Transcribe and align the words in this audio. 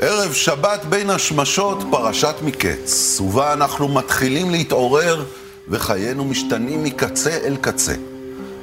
ערב 0.00 0.32
שבת 0.32 0.84
בין 0.84 1.10
השמשות, 1.10 1.84
פרשת 1.90 2.34
מקץ, 2.42 3.20
ובה 3.20 3.52
אנחנו 3.52 3.88
מתחילים 3.88 4.50
להתעורר 4.50 5.24
וחיינו 5.68 6.24
משתנים 6.24 6.84
מקצה 6.84 7.30
אל 7.44 7.56
קצה. 7.60 7.94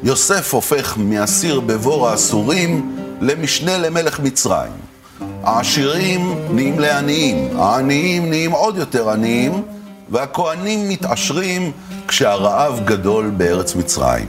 יוסף 0.04 0.54
הופך 0.54 0.98
מאסיר 0.98 1.60
בבור 1.60 2.10
האסורים 2.10 2.98
למשנה 3.22 3.78
למלך 3.78 4.20
מצרים. 4.20 4.72
העשירים 5.44 6.36
נהיים 6.52 6.80
לעניים, 6.80 7.60
העניים 7.60 8.30
נהיים 8.30 8.52
עוד 8.52 8.78
יותר 8.78 9.10
עניים, 9.10 9.64
והכהנים 10.10 10.90
מתעשרים 10.90 11.72
כשהרעב 12.08 12.80
גדול 12.86 13.30
בארץ 13.38 13.76
מצרים. 13.76 14.28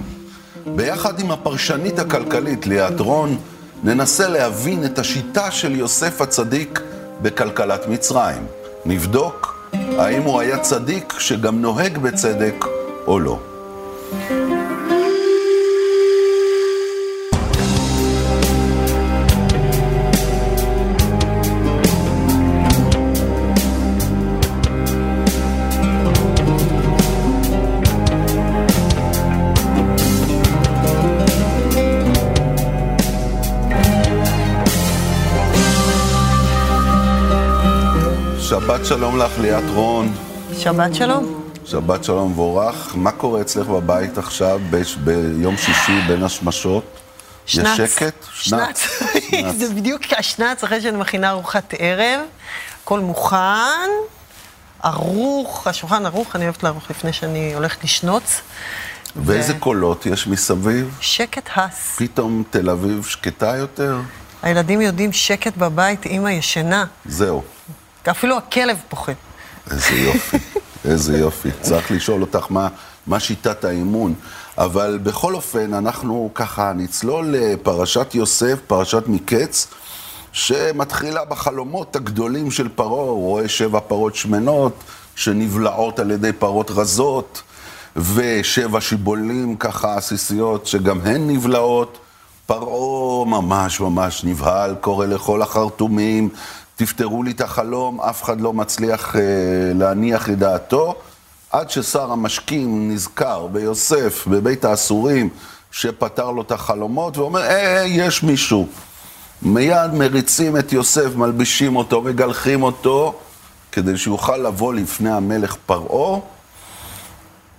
ביחד 0.66 1.20
עם 1.20 1.30
הפרשנית 1.30 1.98
הכלכלית 1.98 2.66
ליאת 2.66 3.00
רון, 3.00 3.36
ננסה 3.84 4.28
להבין 4.28 4.84
את 4.84 4.98
השיטה 4.98 5.50
של 5.50 5.76
יוסף 5.76 6.20
הצדיק 6.20 6.80
בכלכלת 7.22 7.88
מצרים. 7.88 8.46
נבדוק 8.86 9.56
האם 9.98 10.22
הוא 10.22 10.40
היה 10.40 10.58
צדיק 10.58 11.14
שגם 11.18 11.62
נוהג 11.62 11.98
בצדק 11.98 12.64
או 13.06 13.20
לא. 13.20 13.38
שלום 38.88 39.18
לך, 39.18 39.38
ליאת 39.38 39.64
רון. 39.74 40.14
שבת 40.58 40.94
שלום. 40.94 41.42
שבת 41.64 42.04
שלום 42.04 42.30
מבורך. 42.30 42.92
מה 42.96 43.12
קורה 43.12 43.40
אצלך 43.40 43.66
בבית 43.66 44.18
עכשיו, 44.18 44.60
ב- 44.70 44.82
ביום 45.04 45.56
שישי 45.56 46.00
בין 46.08 46.22
השמשות? 46.22 46.84
שנץ. 47.46 47.78
יש 47.78 47.90
שקט? 47.90 48.14
שנץ. 48.32 48.80
שנץ. 49.30 49.54
זה 49.58 49.74
בדיוק 49.74 50.02
השנץ 50.18 50.64
אחרי 50.64 50.80
שאני 50.80 50.96
מכינה 50.98 51.30
ארוחת 51.30 51.74
ערב. 51.78 52.20
הכל 52.82 53.00
מוכן, 53.00 53.88
ערוך, 54.82 55.66
השולחן 55.66 56.06
ערוך, 56.06 56.36
אני 56.36 56.44
אוהבת 56.44 56.62
לערוך 56.62 56.90
לפני 56.90 57.12
שאני 57.12 57.54
הולכת 57.54 57.84
לשנוץ. 57.84 58.40
ואיזה 59.16 59.52
ו- 59.56 59.60
קולות 59.60 60.06
יש 60.06 60.26
מסביב? 60.26 60.96
שקט 61.00 61.48
הס. 61.56 61.96
פתאום 61.98 62.42
תל 62.50 62.70
אביב 62.70 63.04
שקטה 63.04 63.56
יותר? 63.56 64.00
הילדים 64.42 64.80
יודעים 64.80 65.12
שקט 65.12 65.56
בבית, 65.56 66.06
אימא 66.06 66.28
ישנה. 66.28 66.84
זהו. 67.06 67.42
אפילו 68.10 68.36
הכלב 68.36 68.76
פוחד. 68.88 69.12
איזה 69.70 69.94
יופי, 69.96 70.36
איזה 70.84 71.18
יופי. 71.18 71.48
צריך 71.60 71.90
לשאול 71.90 72.20
אותך 72.20 72.46
מה, 72.50 72.68
מה 73.06 73.20
שיטת 73.20 73.64
האימון. 73.64 74.14
אבל 74.58 74.98
בכל 75.02 75.34
אופן, 75.34 75.74
אנחנו 75.74 76.30
ככה 76.34 76.72
נצלול 76.76 77.26
לפרשת 77.28 78.14
יוסף, 78.14 78.58
פרשת 78.66 79.02
מקץ, 79.06 79.66
שמתחילה 80.32 81.24
בחלומות 81.24 81.96
הגדולים 81.96 82.50
של 82.50 82.68
פרעה. 82.68 83.10
הוא 83.10 83.20
רואה 83.20 83.48
שבע 83.48 83.80
פרות 83.80 84.14
שמנות 84.14 84.74
שנבלעות 85.14 85.98
על 85.98 86.10
ידי 86.10 86.32
פרות 86.32 86.70
רזות, 86.70 87.42
ושבע 87.96 88.80
שיבולים 88.80 89.56
ככה 89.56 89.96
עסיסיות 89.96 90.66
שגם 90.66 91.00
הן 91.00 91.30
נבלעות. 91.30 91.98
פרעה 92.46 93.24
ממש 93.24 93.80
ממש 93.80 94.24
נבהל, 94.24 94.74
קורא 94.80 95.06
לכל 95.06 95.42
החרטומים, 95.42 96.28
תפתרו 96.76 97.22
לי 97.22 97.30
את 97.30 97.40
החלום, 97.40 98.00
אף 98.00 98.22
אחד 98.22 98.40
לא 98.40 98.52
מצליח 98.52 99.16
אה, 99.16 99.20
להניח 99.74 100.30
את 100.30 100.38
דעתו, 100.38 100.94
עד 101.50 101.70
ששר 101.70 102.12
המשקים 102.12 102.90
נזכר 102.90 103.46
ביוסף, 103.46 104.26
בבית 104.26 104.64
האסורים, 104.64 105.28
שפתר 105.70 106.30
לו 106.30 106.42
את 106.42 106.52
החלומות, 106.52 107.18
ואומר, 107.18 107.40
אה, 107.40 107.84
יש 107.86 108.22
מישהו. 108.22 108.66
מיד 109.42 109.94
מריצים 109.94 110.56
את 110.56 110.72
יוסף, 110.72 111.16
מלבישים 111.16 111.76
אותו, 111.76 112.02
מגלחים 112.02 112.62
אותו, 112.62 113.14
כדי 113.72 113.96
שיוכל 113.96 114.36
לבוא 114.36 114.74
לפני 114.74 115.10
המלך 115.10 115.56
פרעה. 115.66 116.20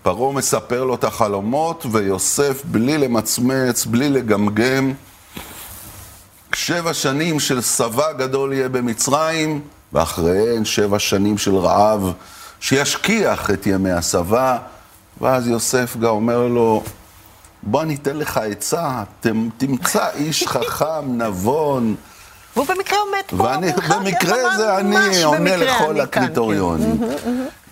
פרעה 0.03 0.33
מספר 0.33 0.83
לו 0.83 0.95
את 0.95 1.03
החלומות, 1.03 1.85
ויוסף, 1.91 2.61
בלי 2.65 2.97
למצמץ, 2.97 3.85
בלי 3.85 4.09
לגמגם, 4.09 4.93
שבע 6.57 6.93
שנים 6.93 7.39
של 7.39 7.61
שבע 7.61 8.13
גדול 8.13 8.53
יהיה 8.53 8.69
במצרים, 8.69 9.61
ואחריהן 9.93 10.65
שבע 10.65 10.99
שנים 10.99 11.37
של 11.37 11.55
רעב, 11.55 12.13
שישכיח 12.59 13.49
את 13.51 13.67
ימי 13.67 13.91
השבע. 13.91 14.57
ואז 15.21 15.47
יוסף 15.47 15.97
גם 15.97 16.09
אומר 16.09 16.47
לו, 16.47 16.83
בוא 17.63 17.83
ניתן 17.83 18.17
לך 18.17 18.37
עצה, 18.37 19.03
תמצא 19.57 20.09
איש 20.15 20.47
חכם, 20.47 21.21
נבון, 21.21 21.95
והוא 22.55 22.67
במקרה 22.67 22.99
עומד 22.99 23.21
פה. 23.27 23.43
ואני, 23.43 23.71
במקרה 23.89 24.35
כן, 24.35 24.57
זה 24.57 24.77
אני 24.77 25.23
עונה 25.23 25.57
לכל 25.57 25.83
אני 25.83 26.11
כאן, 26.11 26.23
הקריטריונים. 26.23 27.01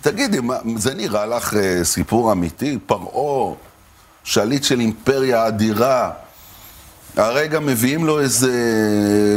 תגידי, 0.00 0.40
מה, 0.40 0.56
זה 0.76 0.94
נראה 0.94 1.26
לך 1.26 1.54
אה, 1.54 1.84
סיפור 1.84 2.32
אמיתי? 2.32 2.78
פרעה, 2.86 3.54
שליט 4.24 4.64
של 4.64 4.80
אימפריה 4.80 5.46
אדירה, 5.46 6.10
הרגע 7.16 7.60
מביאים 7.60 8.04
לו 8.04 8.20
איזה 8.20 8.52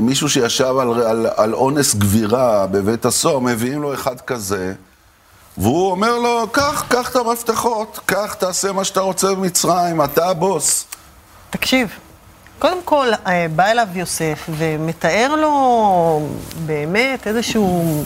מישהו 0.02 0.30
שישב 0.30 0.78
על, 0.78 1.02
על, 1.02 1.28
על 1.36 1.54
אונס 1.54 1.96
גבירה 1.96 2.68
בבית 2.68 3.06
הסוהר, 3.06 3.40
מביאים 3.40 3.82
לו 3.82 3.94
אחד 3.94 4.22
כזה, 4.22 4.74
והוא 5.58 5.92
אומר 5.92 6.18
לו, 6.18 6.48
קח, 6.52 6.86
קח 6.88 7.10
את 7.12 7.16
המפתחות, 7.16 8.00
קח, 8.06 8.34
תעשה 8.34 8.72
מה 8.72 8.84
שאתה 8.84 9.00
רוצה 9.00 9.36
במצרים, 9.36 10.04
אתה 10.04 10.28
הבוס. 10.28 10.86
תקשיב, 11.50 11.90
קודם 12.60 12.84
כל, 12.86 13.08
אה, 13.28 13.46
בא 13.56 13.66
אליו 13.66 13.88
יוסף 13.94 14.50
ומתאר 14.50 15.36
לו 15.36 16.30
באמת 16.66 17.28
איזשהו 17.28 18.04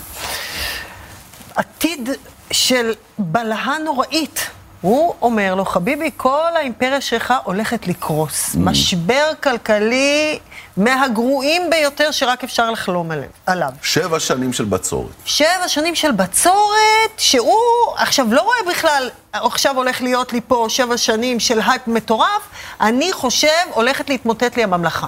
עתיד 1.56 2.10
של 2.52 2.94
בלהות 3.20 3.78
נוראית. 3.78 4.50
הוא 4.84 5.14
אומר 5.22 5.56
לו, 5.56 5.66
חביבי, 5.66 6.10
כל 6.18 6.50
האימפריה 6.56 7.02
שלך 7.02 7.34
הולכת 7.44 7.88
לקרוס. 7.88 8.56
משבר 8.60 9.32
כלכלי 9.44 10.40
מהגרועים 10.78 11.70
ביותר 11.70 12.12
שרק 12.12 12.44
אפשר 12.44 12.72
לחלום 12.72 13.12
עליו-. 13.46 13.70
שבע 13.82 14.20
שנים 14.20 14.54
של 14.54 14.66
בצורת. 14.66 15.12
שבע 15.26 15.68
שנים 15.68 15.96
של 15.96 16.12
בצורת, 16.12 17.12
שהוא 17.18 17.58
עכשיו 17.98 18.28
לא 18.30 18.42
רואה 18.42 18.58
בכלל, 18.74 19.10
עכשיו 19.34 19.76
הולך 19.78 20.02
להיות 20.02 20.34
לי 20.34 20.42
פה 20.48 20.66
שבע 20.70 20.98
שנים 20.98 21.40
של 21.40 21.60
הייפ 21.66 21.88
מטורף, 21.88 22.42
אני 22.82 23.14
חושב 23.14 23.48
הולכת 23.74 24.10
להתמוטט 24.10 24.58
לי 24.58 24.64
הממלכה. 24.64 25.08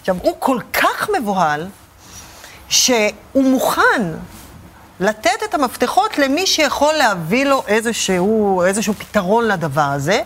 עכשיו, 0.00 0.16
הוא 0.22 0.36
כל 0.38 0.58
כך 0.72 1.08
מבוהל, 1.18 1.66
שהוא 2.68 3.12
מוכן 3.34 4.02
לתת 5.00 5.42
את 5.44 5.54
המפתחות 5.54 6.18
למי 6.18 6.46
שיכול 6.46 6.94
להביא 6.94 7.44
לו 7.44 7.62
איזשהו, 7.66 8.62
איזשהו 8.62 8.94
פתרון 8.94 9.48
לדבר 9.48 9.80
הזה. 9.80 10.20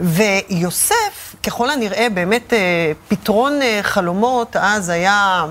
ויוסף, 0.00 1.34
ככל 1.42 1.70
הנראה, 1.70 2.06
באמת 2.14 2.52
אה, 2.52 2.92
פתרון 3.08 3.62
אה, 3.62 3.78
חלומות 3.82 4.56
אז 4.56 4.88
היה 4.88 5.46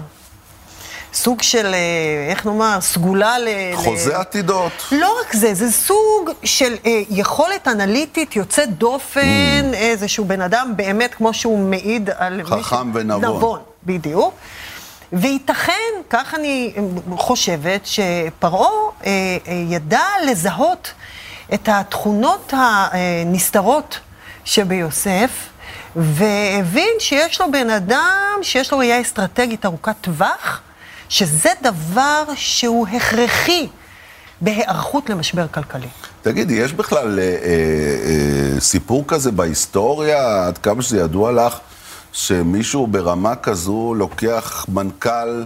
סוג 1.13 1.41
של, 1.41 1.65
אה, 1.73 2.29
איך 2.29 2.45
נאמר, 2.45 2.77
סגולה 2.81 3.39
ל... 3.39 3.47
חוזה 3.73 4.13
ל... 4.13 4.15
עתידות. 4.15 4.71
לא 4.91 5.19
רק 5.21 5.33
זה, 5.33 5.53
זה 5.53 5.71
סוג 5.71 6.29
של 6.43 6.75
אה, 6.85 7.01
יכולת 7.09 7.67
אנליטית 7.67 8.35
יוצאת 8.35 8.77
דופן, 8.77 9.73
איזשהו 9.73 10.25
בן 10.25 10.41
אדם 10.41 10.73
באמת, 10.75 11.13
כמו 11.13 11.33
שהוא 11.33 11.59
מעיד 11.59 12.09
על... 12.17 12.41
חכם 12.43 12.91
ונבון. 12.93 13.35
נבון, 13.35 13.59
בדיוק. 13.85 14.33
וייתכן, 15.13 15.73
כך 16.09 16.33
אני 16.33 16.73
חושבת, 17.17 17.85
שפרעה 17.85 18.69
אה, 19.05 19.37
אה, 19.47 19.53
ידע 19.53 20.05
לזהות 20.27 20.93
את 21.53 21.69
התכונות 21.71 22.53
הנסתרות 22.53 23.99
שביוסף, 24.45 25.31
והבין 25.95 26.89
שיש 26.99 27.41
לו 27.41 27.51
בן 27.51 27.69
אדם 27.69 28.39
שיש 28.41 28.71
לו 28.71 28.77
ראייה 28.77 29.01
אסטרטגית 29.01 29.65
ארוכת 29.65 29.95
טווח, 30.01 30.61
שזה 31.09 31.49
דבר 31.61 32.23
שהוא 32.35 32.87
הכרחי 32.87 33.67
בהיערכות 34.41 35.09
למשבר 35.09 35.47
כלכלי. 35.47 35.87
תגידי, 36.21 36.53
יש 36.53 36.73
בכלל 36.73 37.19
אה, 37.19 37.23
אה, 37.23 37.35
אה, 38.55 38.59
סיפור 38.59 39.03
כזה 39.07 39.31
בהיסטוריה, 39.31 40.47
עד 40.47 40.57
כמה 40.57 40.81
שזה 40.81 40.99
ידוע 40.99 41.31
לך, 41.31 41.57
שמישהו 42.17 42.87
ברמה 42.87 43.35
כזו 43.35 43.93
לוקח 43.97 44.65
מנכ"ל 44.69 45.43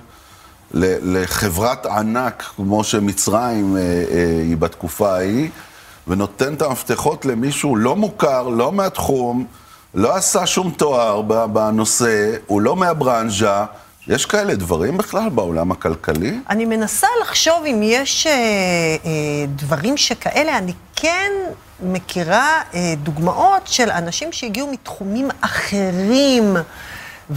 לחברת 0.74 1.86
ענק, 1.86 2.44
כמו 2.56 2.84
שמצרים 2.84 3.78
אה, 3.78 3.82
אה, 3.82 4.42
היא 4.42 4.58
בתקופה 4.58 5.14
ההיא, 5.14 5.50
ונותן 6.08 6.54
את 6.54 6.62
המפתחות 6.62 7.26
למישהו 7.26 7.76
לא 7.76 7.96
מוכר, 7.96 8.48
לא 8.48 8.72
מהתחום, 8.72 9.46
לא 9.94 10.16
עשה 10.16 10.48
שום 10.48 10.72
תואר 10.78 11.22
בנושא, 11.48 12.36
הוא 12.48 12.62
לא 12.62 12.76
מהברנז'ה, 12.76 13.66
יש 14.08 14.26
כאלה 14.26 14.56
דברים 14.56 14.98
בכלל 14.98 15.30
בעולם 15.30 15.72
הכלכלי? 15.72 16.40
אני 16.50 16.66
מנסה 16.66 17.08
לחשוב 17.22 17.64
אם 17.66 17.80
יש 17.84 18.28
אה, 18.28 18.32
אה, 18.34 19.46
דברים 19.56 19.98
שכאלה. 19.98 20.58
אני 20.58 20.74
כן 20.96 21.32
מכירה 21.84 22.62
אה, 22.74 22.94
דוגמאות 23.04 23.68
של 23.68 23.90
אנשים 23.90 24.32
שהגיעו 24.32 24.72
מתחומים 24.72 25.30
אחרים, 25.42 26.56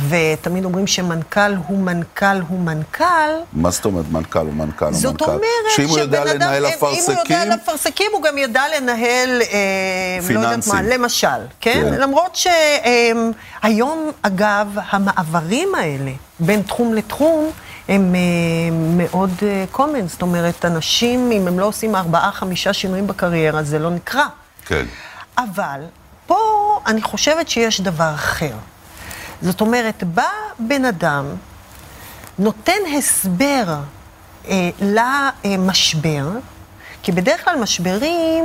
ותמיד 0.08 0.64
אומרים 0.64 0.86
שמנכ"ל 0.86 1.54
הוא 1.66 1.78
מנכ"ל 1.78 2.40
הוא 2.48 2.60
מנכ"ל. 2.60 3.04
מה 3.52 3.70
זאת 3.70 3.84
אומרת 3.84 4.04
מנכ"ל 4.10 4.38
הוא 4.38 4.52
מנכ"ל 4.54 4.84
הוא 4.84 4.92
מנכ"ל? 4.92 4.98
זאת 4.98 5.22
אומרת 5.22 5.40
שאם 5.76 5.88
הוא 5.88 5.98
יודע 5.98 6.24
לנהל 6.24 6.66
אם- 6.66 6.72
אם 6.72 6.78
הוא 6.80 6.90
יודע 6.90 7.04
אפרסקים, 7.08 7.52
אפרסקים, 7.52 8.06
הוא 8.12 8.22
גם 8.22 8.38
ידע 8.38 8.62
לנהל, 8.76 9.42
אה, 9.42 9.58
לא 10.20 10.40
יודעת 10.40 10.48
פיננסים. 10.50 10.74
מה, 10.74 10.82
למשל, 10.82 11.26
כן? 11.60 11.72
כן. 11.90 11.94
למרות 12.00 12.36
שהיום, 12.36 14.10
אגב, 14.22 14.68
המעברים 14.90 15.74
האלה 15.74 16.10
בין 16.40 16.62
תחום 16.62 16.94
לתחום, 16.94 17.50
הם 17.88 18.14
אה, 18.14 18.20
מאוד 18.72 19.30
אה, 19.42 19.64
common, 19.74 20.06
זאת 20.08 20.22
אומרת, 20.22 20.64
אנשים, 20.64 21.32
אם 21.32 21.48
הם 21.48 21.58
לא 21.58 21.66
עושים 21.66 21.96
ארבעה, 21.96 22.32
חמישה 22.32 22.72
שינויים 22.72 23.06
בקריירה, 23.06 23.62
זה 23.62 23.78
לא 23.78 23.90
נקרא. 23.90 24.24
כן. 24.66 24.84
אבל 25.38 25.80
פה 26.26 26.36
אני 26.86 27.02
חושבת 27.02 27.48
שיש 27.48 27.80
דבר 27.80 28.10
אחר. 28.14 28.52
זאת 29.44 29.60
אומרת, 29.60 30.04
בא 30.04 30.22
בן 30.58 30.84
אדם, 30.84 31.24
נותן 32.38 32.78
הסבר 32.98 33.74
אה, 34.48 34.70
למשבר, 35.44 36.28
כי 37.02 37.12
בדרך 37.12 37.44
כלל 37.44 37.56
משברים 37.60 38.44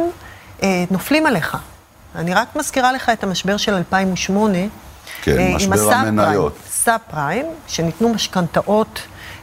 אה, 0.64 0.84
נופלים 0.92 1.26
עליך. 1.26 1.58
אני 2.16 2.34
רק 2.34 2.56
מזכירה 2.56 2.92
לך 2.92 3.10
את 3.10 3.24
המשבר 3.24 3.58
של 3.58 3.74
2008. 3.74 4.58
כן, 5.22 5.38
אה, 5.40 5.56
משבר 5.56 5.74
הסאב 5.74 6.08
המניות. 6.08 6.54
פריים. 6.54 6.70
סאב 6.70 7.00
פריים, 7.12 7.46
שניתנו 7.68 8.10
משכנתאות 8.10 9.02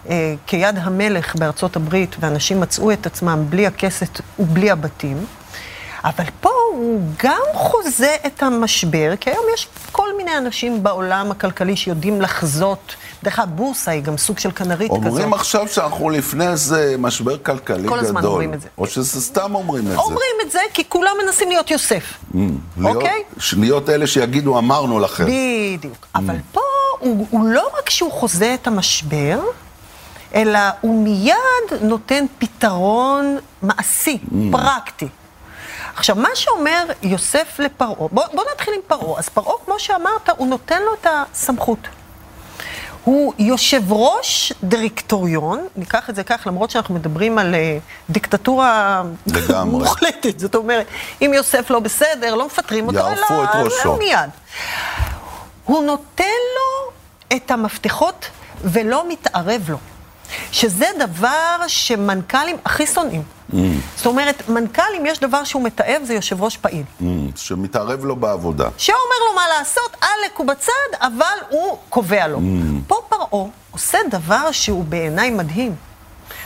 אה, 0.08 0.34
כיד 0.46 0.78
המלך 0.78 1.36
בארצות 1.36 1.76
הברית, 1.76 2.16
ואנשים 2.20 2.60
מצאו 2.60 2.92
את 2.92 3.06
עצמם 3.06 3.44
בלי 3.48 3.66
הכסף 3.66 4.06
ובלי 4.38 4.70
הבתים. 4.70 5.26
אבל 6.04 6.24
פה 6.40 6.50
הוא 6.76 7.00
גם 7.22 7.40
חוזה 7.54 8.16
את 8.26 8.42
המשבר, 8.42 9.12
כי 9.20 9.30
היום 9.30 9.44
יש 9.54 9.68
כל 9.92 10.16
מיני 10.16 10.38
אנשים 10.38 10.82
בעולם 10.82 11.30
הכלכלי 11.30 11.76
שיודעים 11.76 12.20
לחזות. 12.20 12.94
דרך 13.22 13.38
אגב, 13.38 13.48
הבורסה 13.48 13.90
היא 13.90 14.02
גם 14.02 14.16
סוג 14.16 14.38
של 14.38 14.50
כנרית 14.50 14.90
כזאת. 14.90 15.04
אומרים 15.04 15.34
עכשיו 15.34 15.68
שאנחנו 15.68 16.10
לפני 16.10 16.48
איזה 16.48 16.94
משבר 16.98 17.38
כלכלי 17.38 17.78
גדול. 17.78 17.88
כל 17.90 17.98
הזמן 17.98 18.24
אומרים 18.24 18.54
את 18.54 18.60
זה. 18.60 18.68
או 18.78 18.86
שזה 18.86 19.20
סתם 19.20 19.54
אומרים 19.54 19.84
את 19.86 19.90
זה. 19.90 19.96
אומרים 19.96 20.36
את 20.46 20.50
זה 20.50 20.58
כי 20.74 20.82
כולם 20.88 21.10
מנסים 21.24 21.48
להיות 21.48 21.70
יוסף. 21.70 22.14
להיות- 22.34 22.96
אוקיי? 22.96 23.22
ש- 23.38 23.54
להיות 23.54 23.90
אלה 23.90 24.06
שיגידו, 24.06 24.58
אמרנו 24.58 25.00
לכם. 25.00 25.24
בדיוק. 25.24 26.06
אבל 26.14 26.36
פה 26.52 26.60
הוא, 26.98 27.26
הוא 27.30 27.48
לא 27.48 27.68
רק 27.78 27.90
שהוא 27.90 28.12
חוזה 28.12 28.54
את 28.62 28.66
המשבר, 28.66 29.40
אלא 30.34 30.58
הוא 30.80 31.04
מיד 31.04 31.34
נותן 31.82 32.24
פתרון 32.38 33.36
מעשי, 33.62 34.18
פרקטי. 34.52 35.08
עכשיו, 35.96 36.16
מה 36.16 36.28
שאומר 36.34 36.84
יוסף 37.02 37.58
לפרעה, 37.58 38.08
בוא, 38.12 38.24
בוא 38.32 38.44
נתחיל 38.54 38.74
עם 38.74 38.80
פרעה. 38.86 39.18
אז 39.18 39.28
פרעה, 39.28 39.54
כמו 39.64 39.78
שאמרת, 39.78 40.28
הוא 40.36 40.46
נותן 40.46 40.82
לו 40.82 40.94
את 40.94 41.06
הסמכות. 41.10 41.78
הוא 43.04 43.32
יושב 43.38 43.92
ראש 43.92 44.52
דירקטוריון, 44.62 45.66
ניקח 45.76 46.10
את 46.10 46.14
זה 46.14 46.24
כך, 46.24 46.46
למרות 46.46 46.70
שאנחנו 46.70 46.94
מדברים 46.94 47.38
על 47.38 47.54
אה, 47.54 47.78
דיקטטורה 48.10 49.02
לגמרי. 49.26 49.78
מוחלטת. 49.78 50.38
זאת 50.38 50.54
אומרת, 50.54 50.86
אם 51.22 51.32
יוסף 51.34 51.70
לא 51.70 51.80
בסדר, 51.80 52.34
לא 52.34 52.46
מפטרים 52.46 52.86
אותו, 52.86 52.98
יערפו 52.98 53.44
את 53.44 53.48
ראשו. 53.54 53.96
מיד. 53.96 54.30
הוא 55.64 55.84
נותן 55.84 56.24
לו 56.24 56.92
את 57.36 57.50
המפתחות 57.50 58.26
ולא 58.64 59.08
מתערב 59.08 59.62
לו. 59.68 59.78
שזה 60.52 60.86
דבר 60.98 61.56
שמנכ"לים 61.66 62.56
הכי 62.64 62.86
שונאים. 62.86 63.22
Mm. 63.52 63.56
זאת 63.96 64.06
אומרת, 64.06 64.48
מנכ"לים, 64.48 65.06
יש 65.06 65.20
דבר 65.20 65.44
שהוא 65.44 65.62
מתעב, 65.62 66.02
זה 66.04 66.14
יושב 66.14 66.42
ראש 66.42 66.56
פעיל. 66.56 66.82
Mm, 67.00 67.04
שמתערב 67.36 68.04
לו 68.04 68.16
בעבודה. 68.16 68.68
שאומר 68.78 69.18
לו 69.28 69.34
מה 69.36 69.42
לעשות, 69.58 69.96
עלק 70.00 70.36
הוא 70.36 70.46
בצד, 70.46 70.98
אבל 71.00 71.36
הוא 71.50 71.78
קובע 71.88 72.26
לו. 72.26 72.40
פה 72.86 72.96
פרעה 73.08 73.44
עושה 73.70 73.98
דבר 74.10 74.52
שהוא 74.52 74.84
בעיניי 74.84 75.30
מדהים. 75.30 75.74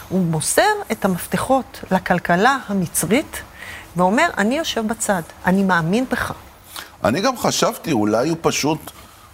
הוא 0.09 0.21
מוסר 0.21 0.63
את 0.93 1.05
המפתחות 1.05 1.81
לכלכלה 1.91 2.59
המצרית, 2.69 3.43
ואומר, 3.97 4.27
אני 4.39 4.59
יושב 4.59 4.87
בצד, 4.87 5.23
אני 5.47 5.63
מאמין 5.63 6.05
בך. 6.11 6.33
אני 7.05 7.21
גם 7.21 7.39
חשבתי, 7.39 7.93
אולי 7.93 8.29
הוא 8.29 8.37
פשוט 8.41 8.79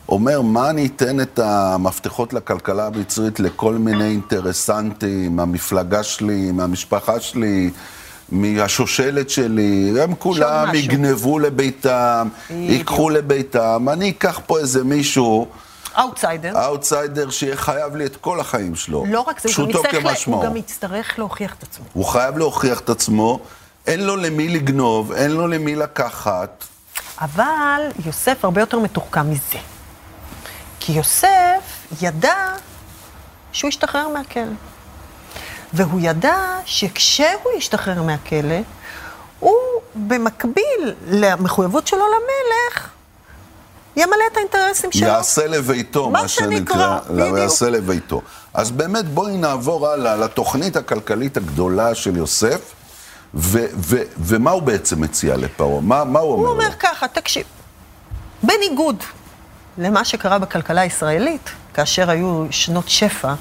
אומר, 0.09 0.41
מה 0.41 0.71
אני 0.71 0.87
אתן 0.87 1.21
את 1.21 1.39
המפתחות 1.39 2.33
לכלכלה 2.33 2.87
המצרית 2.87 3.41
לכל 3.41 3.75
מיני 3.75 4.05
אינטרסנטים, 4.05 5.37
מהמפלגה 5.37 6.03
שלי, 6.03 6.53
מהמשפחה 6.53 7.21
שלי, 7.21 7.71
מהשושלת 8.29 9.31
שלי, 9.31 9.93
הם 10.01 10.15
כולם. 10.15 10.75
יגנבו 10.75 11.39
לביתם. 11.39 12.29
ייקחו 12.51 13.11
לביתם, 13.11 13.87
אני 13.93 14.11
אקח 14.11 14.41
פה 14.47 14.59
איזה 14.59 14.85
מישהו, 14.85 15.47
אאוטסיידר. 15.99 16.65
אאוטסיידר, 16.65 17.31
שיהיה 17.31 17.57
חייב 17.57 17.97
לי 17.97 18.07
את 18.07 18.17
כל 18.17 18.41
החיים 18.41 18.75
שלו. 18.75 19.05
לא 19.09 19.21
רק 19.21 19.41
זה, 19.41 19.49
פשוטו 19.49 19.83
כמשמעו. 19.91 20.37
הוא 20.37 20.45
גם 20.45 20.57
יצטרך 20.57 21.19
להוכיח 21.19 21.55
את 21.59 21.63
עצמו. 21.63 21.85
הוא 21.93 22.05
חייב 22.05 22.39
להוכיח 22.39 22.81
את 22.81 22.91
עצמו, 22.91 23.41
אין 23.87 24.07
לו 24.07 24.17
למי 24.17 24.49
לגנוב, 24.49 25.13
אין 25.13 25.31
לו 25.31 25.47
למי 25.47 25.75
לקחת. 25.75 26.65
אבל 27.21 27.81
יוסף 28.07 28.45
הרבה 28.45 28.61
יותר 28.61 28.79
מתוחכם 28.79 29.31
מזה. 29.31 29.59
כי 30.87 30.93
יוסף 30.93 31.87
ידע 32.03 32.35
שהוא 33.53 33.69
ישתחרר 33.69 34.09
מהכלא. 34.09 34.43
והוא 35.73 36.01
ידע 36.03 36.37
שכשהוא 36.65 37.53
ישתחרר 37.57 38.03
מהכלא, 38.03 38.61
הוא 39.41 39.57
במקביל 39.95 40.95
למחויבות 41.07 41.87
שלו 41.87 42.05
למלך, 42.07 42.89
ימלא 43.97 44.25
את 44.33 44.37
האינטרסים 44.37 44.93
שלו. 44.93 45.07
יעשה 45.07 45.47
לביתו, 45.47 46.11
מה 46.11 46.23
מה 46.23 46.29
שנקרא, 46.29 46.99
בדיוק. 47.11 47.39
יעשה 47.39 47.71
לביתו. 47.71 48.23
אז 48.55 48.71
באמת, 48.71 49.09
בואי 49.09 49.37
נעבור 49.37 49.89
הלאה 49.89 50.17
לתוכנית 50.17 50.77
הכלכלית 50.77 51.37
הגדולה 51.37 51.95
של 51.95 52.17
יוסף, 52.17 52.61
ו- 53.35 53.67
ו- 53.77 54.03
ומה 54.19 54.51
הוא 54.51 54.63
בעצם 54.63 55.01
מציע 55.01 55.37
לפרעה? 55.37 55.81
מה, 55.81 56.05
מה 56.05 56.19
הוא 56.19 56.33
אומר 56.33 56.49
הוא? 56.49 56.53
אומר 56.53 56.73
ככה, 56.79 57.09
תקשיב, 57.09 57.45
בניגוד 58.43 59.05
למה 59.79 60.05
שקרה 60.05 60.39
בכלכלה 60.39 60.81
הישראלית, 60.81 61.51
כאשר 61.75 62.11
היו 62.11 62.47
שנות 62.51 62.89
שפע, 62.89 63.35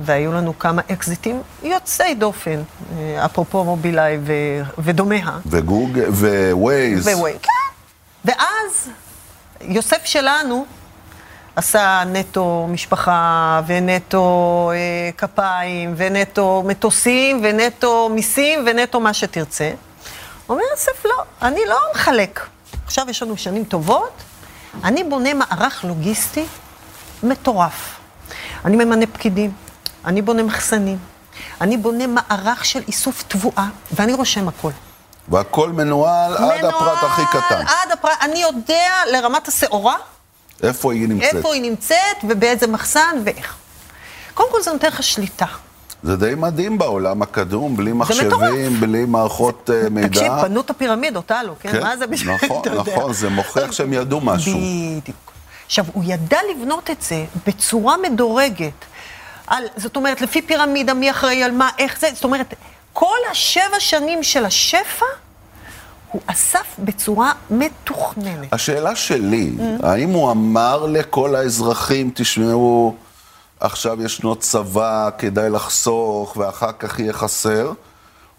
והיו 0.00 0.32
לנו 0.32 0.58
כמה 0.58 0.82
אקזיטים 0.92 1.42
יוצאי 1.62 2.14
דופן, 2.14 2.62
אה, 2.98 3.24
אפרופו 3.24 3.64
מובילאיי 3.64 4.18
ו- 4.22 4.62
ודומיה, 4.78 5.38
וגוגל, 5.46 6.08
ווייז. 6.52 7.08
וויי, 7.08 7.38
כן. 7.42 7.50
ואז 8.24 8.88
יוסף 9.60 10.04
שלנו 10.04 10.66
עשה 11.56 12.02
נטו 12.06 12.66
משפחה, 12.70 13.60
ונטו 13.66 14.70
אה, 14.74 15.10
כפיים, 15.18 15.94
ונטו 15.96 16.62
מטוסים, 16.66 17.40
ונטו 17.44 18.08
מיסים, 18.14 18.64
ונטו 18.66 19.00
מה 19.00 19.14
שתרצה. 19.14 19.70
אומר 20.48 20.62
יוסף, 20.70 21.04
לא, 21.04 21.22
אני 21.42 21.60
לא 21.68 21.76
מחלק. 21.94 22.46
עכשיו 22.84 23.06
יש 23.10 23.22
לנו 23.22 23.36
שנים 23.36 23.64
טובות, 23.64 24.22
אני 24.84 25.04
בונה 25.04 25.34
מערך 25.34 25.84
לוגיסטי 25.84 26.44
מטורף. 27.22 27.98
אני 28.64 28.76
ממנה 28.76 29.06
פקידים, 29.06 29.52
אני 30.04 30.22
בונה 30.22 30.42
מחסנים, 30.42 30.98
אני 31.60 31.76
בונה 31.76 32.04
מערך 32.06 32.64
של 32.64 32.82
איסוף 32.88 33.24
תבואה, 33.28 33.66
ואני 33.92 34.12
רושם 34.12 34.48
הכל. 34.48 34.70
והכל 35.28 35.72
מנוהל 35.72 36.36
עד 36.36 36.64
הפרט 36.64 36.98
הכי 37.02 37.22
קטן. 37.26 37.38
מנוהל, 37.50 37.66
עד 37.66 37.92
הפרט, 37.92 38.18
אני 38.22 38.38
יודע 38.38 38.90
לרמת 39.12 39.48
השעורה, 39.48 39.96
איפה 40.62 40.92
היא 40.92 41.08
נמצאת? 41.08 41.34
איפה 41.34 41.54
היא 41.54 41.62
נמצאת 41.62 42.16
ובאיזה 42.24 42.66
מחסן 42.66 43.16
ואיך. 43.24 43.54
קודם 44.34 44.50
כל 44.52 44.62
זה 44.62 44.72
נותן 44.72 44.88
לך 44.88 45.02
שליטה. 45.02 45.46
זה 46.04 46.16
די 46.16 46.34
מדהים 46.36 46.78
בעולם 46.78 47.22
הקדום, 47.22 47.76
בלי. 47.76 47.92
מחשבים, 47.92 48.80
בלי 48.80 49.04
מערכות 49.04 49.70
אה, 49.72 49.88
מידע. 49.90 50.08
תקשיב, 50.08 50.32
בנו 50.42 50.60
את 50.60 50.70
הפירמידות, 50.70 51.30
הלו, 51.30 51.54
כן? 51.60 51.82
מה 51.82 51.96
זה 51.96 52.06
בשביל... 52.06 52.34
נכון, 52.34 52.62
אתה. 52.62 52.74
נכון, 52.74 53.12
זה 53.12 53.28
מוכיח 53.28 53.72
שהם 53.72 53.92
ידעו 53.92 54.20
משהו. 54.20 54.52
בדיוק. 55.00 55.32
עכשיו, 55.66 55.84
הוא 55.92 56.04
ידע 56.06 56.38
לבנות 56.50 56.90
את 56.90 57.02
זה 57.02 57.24
בצורה 57.46 57.96
מדורגת. 58.10 58.72
על, 59.46 59.64
זאת 59.76 59.96
אומרת, 59.96 60.20
לפי 60.20 60.42
פירמידה, 60.42 60.94
מי 60.94 61.10
אחראי 61.10 61.42
על 61.42 61.50
מה, 61.52 61.70
איך 61.78 62.00
זה, 62.00 62.08
זאת 62.14 62.24
אומרת, 62.24 62.54
כל 62.92 63.16
השבע 63.30 63.80
שנים 63.80 64.22
של 64.22 64.44
השפע, 64.44 65.06
הוא 66.12 66.20
אסף 66.26 66.66
בצורה 66.78 67.32
מתוכננת. 67.50 68.52
השאלה 68.52 68.96
שלי, 68.96 69.52
Mm. 69.58 69.86
האם 69.86 70.08
הוא 70.10 70.30
אמר 70.30 70.86
לכל 70.86 71.34
האזרחים, 71.34 72.10
תשמעו, 72.14 72.94
עכשיו 73.60 74.02
ישנו 74.02 74.36
צבא, 74.36 75.08
כדאי 75.18 75.50
לחסוך, 75.50 76.36
ואחר 76.36 76.70
כך 76.78 76.98
יהיה 77.00 77.12
חסר, 77.12 77.72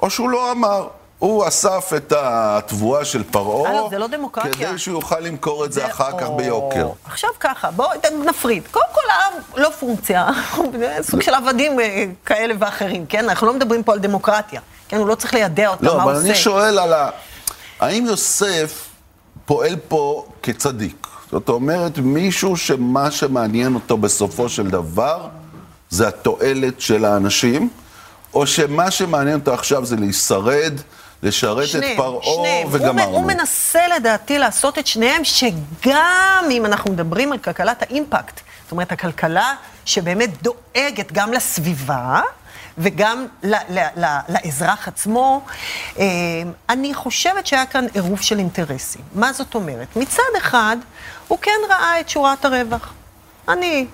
או 0.01 0.09
שהוא 0.09 0.29
לא 0.29 0.51
אמר? 0.51 0.87
הוא 1.19 1.47
אסף 1.47 1.91
את 1.97 2.13
התבואה 2.17 3.05
של 3.05 3.23
פרעה, 3.23 3.89
זה 3.89 3.97
לא 3.97 4.07
דמוקרטיה. 4.07 4.51
כדי 4.69 4.77
שהוא 4.77 4.95
יוכל 4.97 5.19
למכור 5.19 5.65
את 5.65 5.73
זה 5.73 5.79
זה- 5.81 5.87
אחר 5.87 6.17
כך 6.19 6.27
או. 6.27 6.37
ביוקר. 6.37 6.87
עכשיו 7.05 7.29
ככה, 7.39 7.71
בואו 7.71 7.89
נפריד. 8.25 8.63
קודם 8.71 8.85
כל, 8.93 9.01
העם 9.09 9.33
לא 9.55 9.69
פונקציה, 9.79 10.27
סוג 11.11 11.21
של 11.21 11.33
עבדים 11.33 11.79
אה, 11.79 12.05
כאלה 12.25 12.53
ואחרים, 12.59 13.05
כן? 13.05 13.29
אנחנו 13.29 13.47
לא 13.47 13.53
מדברים 13.53 13.83
פה 13.83 13.93
על 13.93 13.99
דמוקרטיה. 13.99 14.61
כן, 14.87 14.97
הוא 14.97 15.07
לא 15.07 15.15
צריך 15.15 15.33
לידע 15.33 15.67
אותם 15.67 15.85
לא, 15.85 15.97
מה 15.97 16.03
אבל 16.03 16.11
הוא 16.13 16.21
אני 16.21 16.29
עושה. 16.29 16.41
שואל 16.41 16.79
על 16.79 16.93
ה... 16.93 17.09
האם 17.79 18.05
יוסף 18.05 18.85
פועל 19.45 19.75
פה 19.87 20.25
כצדיק? 20.43 21.07
זאת 21.35 21.49
אומרת, 21.49 21.97
מישהו 21.99 22.57
שמה 22.57 23.11
שמעניין 23.11 23.75
אותו 23.75 23.97
בסופו 23.97 24.49
של 24.49 24.67
דבר 24.67 25.27
זה 25.89 26.07
התועלת 26.07 26.81
של 26.81 27.05
האנשים, 27.05 27.69
או 28.33 28.47
שמה 28.47 28.91
שמעניין 28.91 29.39
אותו 29.39 29.53
עכשיו 29.53 29.85
זה 29.85 29.95
להישרד, 29.95 30.73
לשרת 31.23 31.63
את 31.63 31.69
שניהם, 31.69 31.97
פרעה 31.97 32.23
שניהם. 32.23 32.67
הוא, 32.67 32.75
וגמרנו. 32.75 33.17
הוא 33.17 33.25
מנסה 33.25 33.79
לדעתי 33.95 34.39
לעשות 34.39 34.79
את 34.79 34.87
שניהם, 34.87 35.23
שגם 35.23 36.45
אם 36.51 36.65
אנחנו 36.65 36.91
מדברים 36.91 37.31
על 37.31 37.37
כלכלת 37.37 37.81
האימפקט, 37.81 38.39
זאת 38.63 38.71
אומרת, 38.71 38.91
הכלכלה 38.91 39.53
שבאמת 39.85 40.29
דואגת 40.41 41.11
גם 41.11 41.33
לסביבה, 41.33 42.21
וגם 42.77 43.25
ל- 43.43 43.55
ל- 43.79 44.03
ל- 44.05 44.19
לאזרח 44.29 44.87
עצמו, 44.87 45.41
אה, 45.99 46.03
אני 46.69 46.93
חושבת 46.93 47.47
שהיה 47.47 47.65
כאן 47.65 47.85
עירוב 47.93 48.21
של 48.21 48.39
אינטרסים. 48.39 49.01
מה 49.15 49.33
זאת 49.33 49.55
אומרת? 49.55 49.95
מצד 49.95 50.23
אחד, 50.37 50.77
הוא 51.27 51.37
כן 51.41 51.51
ראה 51.69 51.99
את 51.99 52.09
שורת 52.09 52.45
הרווח. 52.45 52.93
אני 53.47 53.87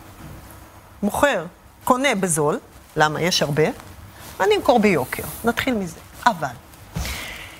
מוכר, 1.04 1.46
קונה 1.84 2.16
בזול, 2.16 2.60
למה? 2.96 3.22
יש 3.22 3.42
הרבה, 3.42 3.64
אני 4.40 4.56
אמכור 4.56 4.80
ביוקר. 4.80 5.24
נתחיל 5.44 5.74
מזה. 5.74 6.00
אבל, 6.26 6.48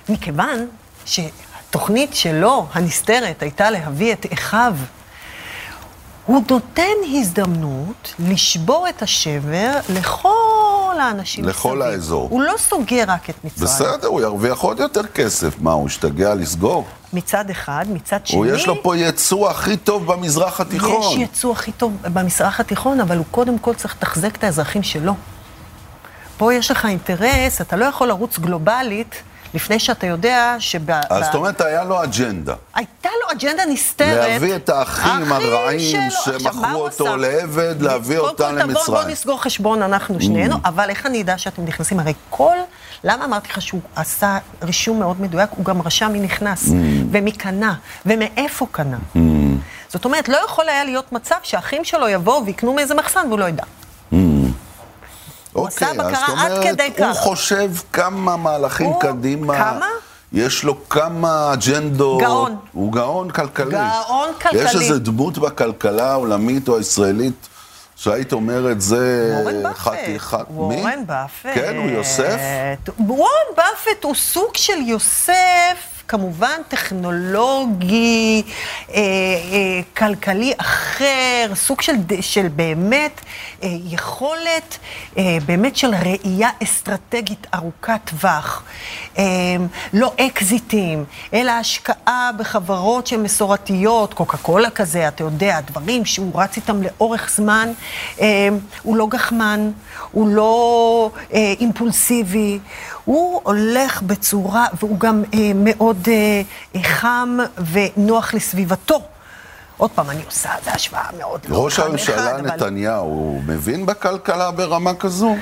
מכיוון 0.08 0.68
שהתוכנית 1.04 2.14
שלו, 2.14 2.66
הנסתרת, 2.72 3.42
הייתה 3.42 3.70
להביא 3.70 4.12
את 4.12 4.26
אחיו, 4.32 4.76
הוא 6.26 6.42
נותן 6.50 6.82
הזדמנות 7.14 8.14
לשבור 8.18 8.88
את 8.88 9.02
השבר 9.02 9.70
לכל 9.88 10.96
האנשים 11.00 11.44
לכל 11.44 11.68
מסביב. 11.68 11.82
האזור. 11.82 12.28
הוא 12.30 12.42
לא 12.42 12.54
סוגר 12.58 13.04
רק 13.08 13.30
את 13.30 13.44
מצרים. 13.44 13.64
בסדר, 13.64 14.08
הוא 14.08 14.20
ירוויח 14.20 14.58
עוד 14.58 14.80
יותר 14.80 15.06
כסף. 15.06 15.54
מה, 15.60 15.72
הוא 15.72 15.86
השתגע 15.86 16.34
לסגור? 16.34 16.84
מצד 17.12 17.50
אחד, 17.50 17.84
מצד 17.88 18.26
שני... 18.26 18.38
הוא 18.38 18.46
יש 18.46 18.66
לו 18.66 18.82
פה 18.82 18.96
יצוא 18.96 19.50
הכי 19.50 19.76
טוב 19.76 20.12
במזרח 20.12 20.60
התיכון. 20.60 21.12
יש 21.12 21.16
יצוא 21.16 21.52
הכי 21.52 21.72
טוב 21.72 21.92
במזרח 22.02 22.60
התיכון, 22.60 23.00
אבל 23.00 23.16
הוא 23.16 23.26
קודם 23.30 23.58
כל 23.58 23.74
צריך 23.74 23.96
לתחזק 23.96 24.36
את 24.36 24.44
האזרחים 24.44 24.82
שלו. 24.82 25.14
פה 26.36 26.54
יש 26.54 26.70
לך 26.70 26.86
אינטרס, 26.86 27.60
אתה 27.60 27.76
לא 27.76 27.84
יכול 27.84 28.08
לרוץ 28.08 28.38
גלובלית 28.38 29.22
לפני 29.54 29.78
שאתה 29.78 30.06
יודע 30.06 30.56
שב... 30.58 30.90
אז 30.90 31.24
זאת 31.24 31.34
אומרת, 31.34 31.60
היה 31.60 31.84
לו 31.84 32.02
אג'נדה. 32.04 32.54
הייתה 32.74 33.08
לו 33.22 33.32
אג'נדה 33.36 33.62
נסתרת. 33.68 34.28
להביא 34.28 34.56
את 34.56 34.68
האחים 34.68 35.32
הרעים 35.32 36.10
שמכרו 36.24 36.80
אותו? 36.82 37.16
לעבד, 37.16 37.82
להביא 37.82 38.18
אותם 38.18 38.44
קודם 38.44 38.56
כל, 38.56 38.62
בואו 38.62 38.68
למצרים. 38.68 38.96
Mm. 38.98 39.02
בוא 39.02 39.10
נסגור 39.10 39.42
חשבון 39.42 39.82
אנחנו 39.82 40.20
שנינו, 40.20 40.56
אבל 40.64 40.90
איך 40.90 41.06
אני 41.06 41.22
אדע 41.22 41.38
שאתם 41.38 41.64
נכנסים? 41.64 42.00
הרי 42.00 42.12
כל... 42.30 42.56
למה 43.04 43.24
אמרתי 43.24 43.48
לך 43.48 43.62
שהוא 43.62 43.80
עשה 43.96 44.38
רישום 44.62 44.98
מאוד 44.98 45.20
מדויק? 45.20 45.50
הוא 45.56 45.64
גם 45.64 45.82
רשם 45.82 46.12
מי 46.12 46.20
נכנס, 46.20 46.68
Mm. 46.68 46.72
ומי 47.10 47.32
קנה, 47.32 47.74
ומאיפה 48.06 48.66
קנה. 48.72 48.98
זאת 49.88 50.04
אומרת, 50.04 50.28
לא 50.28 50.38
יכול 50.46 50.68
היה 50.68 50.84
להיות 50.84 51.12
מצב 51.12 51.34
שהאחים 51.42 51.84
שלו 51.84 52.08
יבואו 52.08 52.46
ויקנו 52.46 52.72
מאיזה 52.72 52.94
מחסן 52.94 53.26
והוא 53.28 53.38
לא 53.38 53.44
ידע. 53.48 53.64
הוא 55.52 55.66
עשה 55.68 55.88
אוקיי, 55.90 56.00
אז 56.00 56.06
בקרה 56.12 56.26
זאת 56.26 56.38
עד 56.38 56.50
אומרת, 56.50 56.64
כדי 56.64 56.90
הוא 56.98 57.12
כך. 57.14 57.18
חושב 57.18 57.70
כמה 57.92 58.36
מהלכים 58.36 58.86
הוא- 58.86 59.00
קדימה. 59.00 59.56
כמה? 59.56 59.86
יש 60.32 60.64
לו 60.64 60.88
כמה 60.88 61.52
אג'נדות. 61.52 62.20
גאון. 62.22 62.56
הוא 62.72 62.92
גאון 62.92 63.30
כלכלי. 63.30 63.70
גאון 63.70 64.28
כלכלי. 64.42 64.60
יש 64.60 64.74
איזה 64.74 64.98
דמות 64.98 65.38
בכלכלה 65.38 66.10
העולמית 66.12 66.68
או 66.68 66.76
הישראלית 66.76 67.48
שהיית 67.96 68.32
אומרת, 68.32 68.80
זה 68.80 69.34
וורן 69.40 69.62
באפט. 69.62 69.78
חתיכת... 69.78 70.38
מי? 70.50 70.54
וורן 70.56 71.06
באפט. 71.06 71.50
כן, 71.54 71.76
הוא 71.76 71.90
יוסף? 71.90 72.36
וורן 72.98 73.28
באפט 73.56 74.04
הוא 74.04 74.14
סוג 74.14 74.50
של 74.56 74.78
יוסף, 74.86 75.32
כמובן 76.08 76.60
טכנולוגי, 76.68 78.42
אה, 78.90 78.94
אה, 78.94 79.00
כלכלי 79.96 80.52
אחר, 80.58 81.52
סוג 81.54 81.82
של, 81.82 81.92
של 82.20 82.48
באמת 82.48 83.20
אה, 83.62 83.68
יכולת, 83.84 84.78
אה, 85.18 85.38
באמת 85.46 85.76
של 85.76 85.94
ראייה 85.94 86.48
אסטרטגית 86.62 87.46
ארוכת 87.54 88.00
טווח. 88.04 88.62
אה, 89.18 89.24
לא 89.92 90.12
אקזיטים, 90.20 91.04
אלא 91.34 91.50
השקעה 91.50 92.30
בחברות 92.38 93.06
שהן 93.06 93.22
מסורתיות, 93.22 94.14
קוקה 94.14 94.36
קולה 94.36 94.70
כזה, 94.70 95.08
אתה 95.08 95.24
יודע, 95.24 95.60
דברים 95.60 96.04
שהוא 96.04 96.40
רץ 96.40 96.56
איתם 96.56 96.82
לאורך 96.82 97.30
זמן. 97.34 97.68
אה, 98.20 98.48
הוא 98.82 98.96
לא 98.96 99.06
גחמן, 99.06 99.70
הוא 100.12 100.28
לא 100.28 101.10
אה, 101.32 101.54
אימפולסיבי, 101.60 102.58
הוא 103.04 103.40
הולך 103.44 104.02
בצורה, 104.02 104.66
והוא 104.80 104.98
גם 104.98 105.22
אה, 105.34 105.38
מאוד 105.54 106.08
אה, 106.08 106.42
אה, 106.76 106.82
חם 106.84 107.38
ונוח 107.72 108.34
לסביבתו. 108.34 109.02
עוד 109.76 109.90
פעם, 109.90 110.10
אני 110.10 110.22
עושה, 110.26 110.50
זו 110.64 110.70
השוואה 110.70 111.08
מאוד 111.18 111.40
לא 111.48 111.64
ראש 111.64 111.78
הממשלה 111.78 112.16
לאחד, 112.16 112.38
אבל- 112.38 112.40
נתניהו, 112.50 113.04
הוא 113.06 113.42
מבין 113.46 113.86
בכלכלה 113.86 114.50
ברמה 114.50 114.94
כזו? 114.94 115.36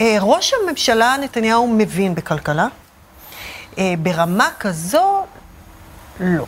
אה, 0.00 0.16
ראש 0.20 0.52
הממשלה 0.62 1.16
נתניהו 1.20 1.66
מבין 1.66 2.14
בכלכלה. 2.14 2.66
אה, 3.78 3.94
ברמה 3.98 4.48
כזו, 4.60 5.24
לא. 6.20 6.44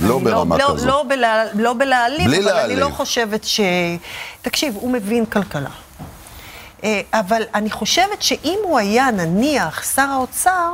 לא 0.00 0.16
אני 0.16 0.24
ברמה 0.24 0.56
לא, 0.58 0.70
כזו. 0.74 0.86
לא, 0.86 1.04
בלה, 1.08 1.44
לא 1.54 1.72
בלהעליב, 1.78 2.26
אבל 2.26 2.34
אני 2.34 2.44
להעליב. 2.44 2.78
לא 2.78 2.88
חושבת 2.88 3.44
ש... 3.44 3.60
תקשיב, 4.42 4.74
הוא 4.80 4.90
מבין 4.90 5.26
כלכלה. 5.26 5.70
אה, 6.84 7.00
אבל 7.12 7.42
אני 7.54 7.70
חושבת 7.70 8.22
שאם 8.22 8.58
הוא 8.62 8.78
היה, 8.78 9.10
נניח, 9.10 9.94
שר 9.94 10.02
האוצר, 10.10 10.70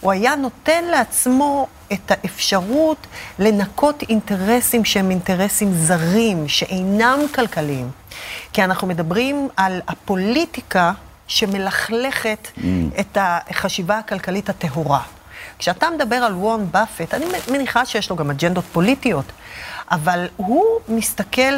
הוא 0.00 0.12
היה 0.12 0.36
נותן 0.36 0.84
לעצמו 0.84 1.66
את 1.92 2.10
האפשרות 2.10 3.06
לנקות 3.38 4.02
אינטרסים 4.08 4.84
שהם 4.84 5.10
אינטרסים 5.10 5.72
זרים, 5.74 6.48
שאינם 6.48 7.20
כלכליים. 7.34 7.90
כי 8.52 8.64
אנחנו 8.64 8.86
מדברים 8.86 9.48
על 9.56 9.80
הפוליטיקה 9.88 10.92
שמלכלכת 11.26 12.48
Mm. 12.56 12.60
את 13.00 13.18
החשיבה 13.20 13.98
הכלכלית 13.98 14.48
הטהורה. 14.48 15.00
כשאתה 15.58 15.86
מדבר 15.90 16.16
על 16.16 16.34
וורן 16.34 16.66
באפט, 16.70 17.14
אני 17.14 17.24
מניחה 17.50 17.86
שיש 17.86 18.10
לו 18.10 18.16
גם 18.16 18.30
אג'נדות 18.30 18.64
פוליטיות, 18.72 19.24
אבל 19.90 20.26
הוא 20.36 20.64
מסתכל 20.88 21.52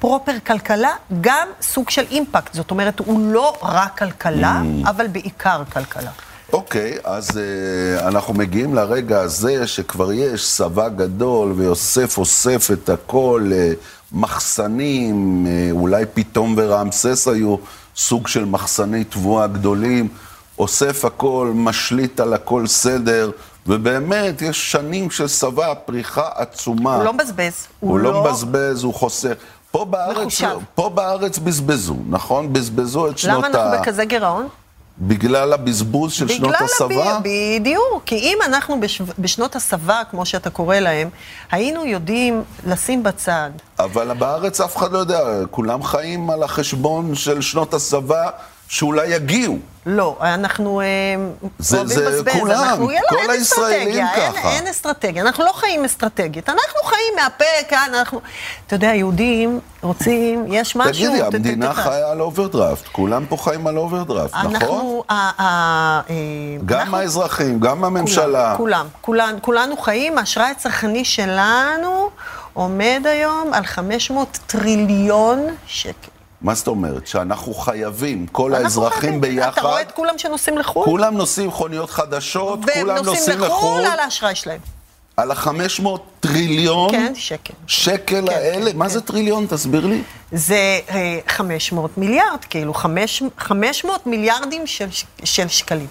פרופר 0.00 0.32
כלכלה, 0.46 0.90
גם 1.20 1.48
סוג 1.62 1.90
של 1.90 2.04
אימפקט. 2.10 2.54
זאת 2.54 2.70
אומרת, 2.70 2.98
הוא 2.98 3.20
לא 3.32 3.56
רק 3.62 3.98
כלכלה, 3.98 4.62
Mm. 4.62 4.88
אבל 4.88 5.06
בעיקר 5.06 5.62
כלכלה. 5.72 6.10
אוקיי, 6.52 6.98
אז 7.04 7.30
uh, 7.30 8.06
אנחנו 8.06 8.34
מגיעים 8.34 8.74
לרגע 8.74 9.20
הזה 9.20 9.66
שכבר 9.66 10.12
יש 10.12 10.52
צבא 10.56 10.88
גדול 10.88 11.52
ויוסף 11.56 12.18
אוסף 12.18 12.70
את 12.72 12.88
הכל, 12.88 13.50
uh, 13.50 13.76
מחסנים, 14.12 15.46
uh, 15.46 15.72
אולי 15.72 16.04
פתאום 16.14 16.54
ורעמסס 16.56 17.28
היו 17.28 17.56
סוג 17.96 18.28
של 18.28 18.44
מחסני 18.44 19.04
תבואה 19.04 19.46
גדולים, 19.46 20.08
אוסף 20.58 21.04
הכל, 21.04 21.52
משליט 21.54 22.20
על 22.20 22.34
הכל 22.34 22.66
סדר, 22.66 23.30
ובאמת 23.66 24.42
יש 24.42 24.72
שנים 24.72 25.10
של 25.10 25.28
צבא, 25.28 25.74
פריחה 25.74 26.28
עצומה. 26.34 26.94
הוא 26.96 27.04
לא 27.04 27.12
מבזבז. 27.12 27.66
הוא 27.80 27.98
לא 27.98 28.22
מבזבז, 28.24 28.82
הוא 28.84 28.94
חוסך. 28.94 29.34
פה 29.70 29.84
בארץ, 29.84 30.16
מחושב. 30.26 30.56
פה 30.74 30.88
בארץ 30.88 31.38
בזבזו, 31.38 31.96
נכון? 32.08 32.52
בזבזו 32.52 33.08
את 33.08 33.18
שנות 33.18 33.44
למה 33.44 33.58
ה... 33.58 33.62
אנחנו 33.64 33.82
בכזה 33.82 34.04
גירעון? 34.04 34.48
בגלל 34.98 35.52
הבזבוז 35.52 36.12
של 36.12 36.28
שנות 36.28 36.54
הצבא? 36.60 37.16
הב- 37.16 37.22
בדיוק, 37.60 38.02
כי 38.06 38.14
אם 38.16 38.38
אנחנו 38.46 38.80
בשו... 38.80 39.04
בשנות 39.18 39.56
הצבא, 39.56 40.02
כמו 40.10 40.26
שאתה 40.26 40.50
קורא 40.50 40.76
להם, 40.76 41.08
היינו 41.50 41.86
יודעים 41.86 42.42
לשים 42.66 43.02
בצד. 43.02 43.50
אבל 43.78 44.14
בארץ 44.14 44.60
אף 44.60 44.76
אחד 44.76 44.92
לא 44.92 44.98
יודע, 44.98 45.20
כולם 45.50 45.82
חיים 45.82 46.30
על 46.30 46.42
החשבון 46.42 47.14
של 47.14 47.40
שנות 47.40 47.74
הצבא 47.74 48.30
שאולי 48.70 49.06
יגיעו. 49.08 49.58
לא, 49.86 50.16
אנחנו 50.20 50.80
אה, 50.80 50.86
זה- 51.58 51.78
אוהבים 51.78 51.94
זה. 52.24 52.30
כולם, 52.40 52.50
אנחנו, 52.62 52.90
יאללה, 52.90 53.08
כל 53.08 53.10
הישראלים 53.10 53.16
אין 53.18 53.78
אסטרטגיה, 54.04 54.14
אין, 54.26 54.32
ככה. 54.32 54.50
אין 54.50 54.66
אסטרטגיה, 54.66 55.22
אנחנו 55.22 55.44
לא 55.44 55.52
חיים 55.52 55.84
אסטרטגית, 55.84 56.48
אנחנו 56.48 56.80
חיים 56.84 57.12
מהפה 57.16 57.44
כאן, 57.68 57.90
אנחנו... 57.98 58.20
אתה 58.66 58.74
יודע, 58.74 58.86
יהודים 58.86 59.60
רוצים, 59.82 60.44
יש 60.48 60.76
משהו... 60.76 60.92
תגידי, 60.92 61.22
המדינה 61.22 61.74
חיה 61.74 62.10
על 62.10 62.20
אוברדרפט, 62.20 62.86
כולם 62.92 63.26
פה 63.28 63.36
חיים 63.36 63.66
על 63.66 63.78
אוברדרפט, 63.78 64.34
נכון? 64.34 64.54
אנחנו... 64.54 65.04
ה- 65.08 65.30
אה, 65.40 66.00
גם 66.66 66.80
אנחנו- 66.80 66.96
האזרחים, 66.96 67.60
גם 67.60 67.84
הממשלה. 67.84 68.54
כולם, 68.56 68.86
כולם, 69.00 69.34
כולנו 69.40 69.76
חיים, 69.76 70.18
האשראי 70.18 70.46
הצרכני 70.50 71.04
שלנו 71.04 72.10
עומד 72.52 73.02
היום 73.04 73.52
על 73.52 73.64
500 73.66 74.38
טריליון 74.46 75.46
שקל. 75.66 76.08
מה 76.42 76.54
זאת 76.54 76.66
אומרת? 76.68 77.06
שאנחנו 77.06 77.54
חייבים, 77.54 78.26
כל 78.26 78.54
האזרחים 78.54 79.00
חייבים. 79.00 79.20
ביחד, 79.20 79.50
אתה 79.52 79.68
רואה 79.68 79.80
את 79.80 79.92
כולם 79.92 80.18
שנוסעים 80.18 80.58
לחו"ל? 80.58 80.84
כולם 80.84 81.16
נוסעים 81.16 81.48
מכוניות 81.48 81.90
חדשות, 81.90 82.58
והם 82.66 82.80
כולם 82.86 83.04
נוסעים 83.04 83.38
לחו"ל, 83.40 83.46
לחו"ל 83.48 83.84
על 83.84 83.98
האשראי 83.98 84.34
שלהם. 84.34 84.60
על 85.16 85.30
ה-500 85.30 85.86
טריליון 86.20 86.90
כן, 86.90 87.12
שקל. 87.16 87.54
שקל 87.66 88.04
כן, 88.26 88.32
האלה. 88.34 88.70
כן, 88.72 88.76
מה 88.78 88.84
כן. 88.84 88.90
זה 88.90 89.00
טריליון? 89.00 89.46
תסביר 89.46 89.86
לי. 89.86 90.02
זה 90.32 90.56
אה, 90.90 91.18
500 91.28 91.98
מיליארד, 91.98 92.44
כאילו, 92.50 92.74
חמש- 92.74 93.22
500 93.38 94.06
מיליארדים 94.06 94.66
של, 94.66 94.86
של 95.24 95.48
שקלים. 95.48 95.86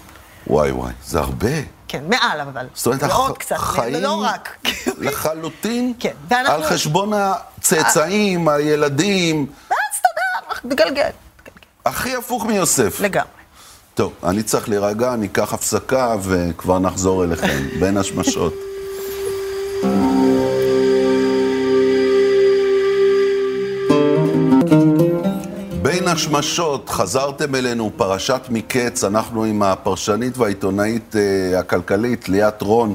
וואי 0.46 0.70
וואי, 0.70 0.92
זה 1.06 1.18
הרבה. 1.18 1.48
כן, 1.88 2.02
מעל 2.08 2.40
אבל. 2.40 2.66
זאת 2.74 2.86
אומרת, 2.86 3.02
ועוד 3.02 3.30
הח- 3.30 3.36
קצת, 3.36 3.56
חיים 3.56 3.94
לא 4.02 4.22
רק. 4.24 4.56
לחלוטין 4.98 5.92
כן, 6.00 6.12
ואנחנו- 6.28 6.54
על 6.54 6.64
חשבון 6.64 7.12
הצאצאים, 7.14 8.48
הילדים, 8.48 9.46
תגלגל. 10.68 11.10
הכי 11.84 12.16
הפוך 12.16 12.46
מיוסף. 12.46 13.00
לגמרי. 13.00 13.28
טוב, 13.94 14.12
אני 14.24 14.42
צריך 14.42 14.68
להירגע, 14.68 15.14
אני 15.14 15.26
אקח 15.26 15.52
הפסקה 15.52 16.16
וכבר 16.22 16.78
נחזור 16.78 17.24
אליכם, 17.24 17.68
בין 17.80 17.96
השמשות. 17.96 18.54
בין 25.82 26.08
השמשות, 26.08 26.88
חזרתם 26.88 27.54
אלינו, 27.54 27.90
פרשת 27.96 28.40
מקץ, 28.50 29.04
אנחנו 29.04 29.44
עם 29.44 29.62
הפרשנית 29.62 30.38
והעיתונאית 30.38 31.16
אה, 31.16 31.58
הכלכלית, 31.58 32.28
ליאת 32.28 32.62
רון. 32.62 32.94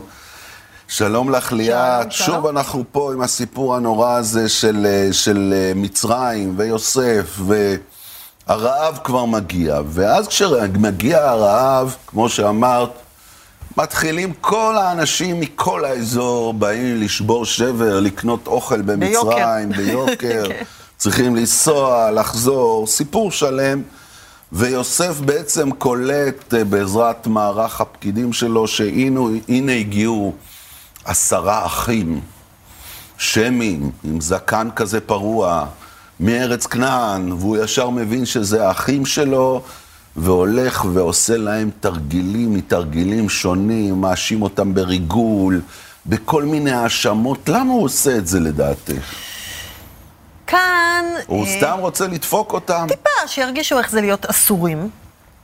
שלום 0.88 1.30
לך, 1.30 1.52
ליאת. 1.52 2.12
שוב 2.12 2.48
אנחנו 2.48 2.84
פה 2.92 3.14
עם 3.14 3.22
הסיפור 3.22 3.76
הנורא 3.76 4.14
הזה 4.16 4.50
של, 4.50 4.86
אה, 4.90 5.14
של 5.14 5.54
אה, 5.56 5.72
מצרים 5.76 6.54
ויוסף, 6.58 7.40
והרעב 8.48 9.00
כבר 9.04 9.26
מגיע. 9.26 9.82
ואז 9.88 10.28
כשמגיע 10.28 11.30
הרעב, 11.30 11.96
כמו 12.08 12.30
שאמרת, 12.30 12.90
מתחילים 13.78 14.34
כל 14.42 14.76
האנשים 14.78 15.40
מכל 15.40 15.86
האזור, 15.86 16.54
באים 16.54 17.02
לשבור 17.02 17.46
שבר, 17.46 18.00
לקנות 18.00 18.48
אוכל 18.48 18.82
במצרים, 18.82 19.70
ביוקר, 19.70 20.44
כן. 20.50 20.64
צריכים 20.98 21.36
לנסוע, 21.36 22.12
לחזור, 22.12 22.88
סיפור 22.88 23.32
שלם. 23.32 23.82
ויוסף 24.52 25.20
בעצם 25.20 25.72
קולט 25.72 26.54
אה, 26.54 26.64
בעזרת 26.64 27.28
מערך 27.28 27.82
הפקידים 27.82 28.34
שלו, 28.34 28.68
שהנה 28.68 29.20
הנה 29.48 29.72
הגיעו 29.72 30.34
עשרה 31.06 31.66
אחים, 31.66 32.22
שמים, 33.18 33.92
עם 34.04 34.22
זקן 34.22 34.70
כזה 34.76 35.02
פרוע, 35.02 35.66
מארץ 36.20 36.66
כנען, 36.66 37.32
והוא 37.32 37.58
ישר 37.58 37.90
מבין 37.90 38.26
שזה 38.26 38.68
האחים 38.68 39.06
שלו, 39.06 39.62
והולך 40.16 40.86
ועושה 40.94 41.38
להם 41.38 41.70
תרגילים 41.80 42.54
מתרגילים 42.54 43.30
שונים, 43.30 44.02
מאשים 44.02 44.42
אותם 44.42 44.74
בריגול, 44.74 45.62
בכל 46.06 46.44
מיני 46.44 46.72
האשמות. 46.72 47.50
למה 47.50 47.74
הוא 47.74 47.84
עושה 47.84 48.18
את 48.18 48.28
זה 48.28 48.40
לדעתך? 48.40 49.14
כאן... 50.48 51.06
הוא 51.28 51.46
אה, 51.46 51.58
סתם 51.58 51.78
רוצה 51.80 52.08
לדפוק 52.08 52.54
אותם? 52.54 52.88
טיפה, 52.90 53.28
שירגישו 53.28 53.78
איך 53.78 53.90
זה 53.90 54.02
להיות 54.02 54.26
אסורים. 54.26 54.90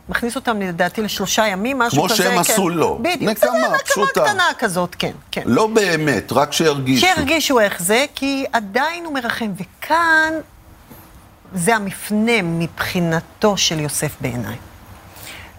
מכניס 0.10 0.36
אותם 0.36 0.62
לדעתי 0.62 1.02
לשלושה 1.02 1.48
ימים, 1.48 1.80
משהו 1.80 2.00
כמו 2.00 2.10
כזה. 2.10 2.24
שהם 2.24 2.32
כן. 2.34 2.40
עשו 2.40 2.70
לו. 2.70 3.00
בדיוק. 3.02 3.32
נקמה, 3.32 3.78
פשוטה. 3.86 4.22
נקמה 4.22 4.30
קטנה 4.30 4.48
כזאת, 4.60 4.96
כן, 5.00 5.12
כן. 5.32 5.44
לא 5.46 5.68
באמת, 5.68 6.32
רק 6.32 6.54
שירגישו. 6.54 7.08
שירגישו 7.08 7.60
איך 7.60 7.82
זה, 7.82 8.06
כי 8.16 8.46
עדיין 8.54 9.06
הוא 9.06 9.14
מרחם. 9.14 9.52
וכאן 9.58 10.34
זה 11.54 11.76
המפנה 11.76 12.42
מבחינתו 12.42 13.58
של 13.58 13.80
יוסף 13.80 14.16
בעיניי. 14.22 14.56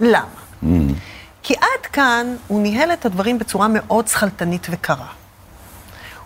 למה? 0.01 0.27
Mm. 0.63 0.67
כי 1.43 1.55
עד 1.55 1.87
כאן 1.93 2.37
הוא 2.49 2.63
ניהל 2.63 2.93
את 2.93 3.05
הדברים 3.05 3.39
בצורה 3.39 3.69
מאוד 3.69 4.09
שכלתנית 4.09 4.67
וקרה. 4.71 5.07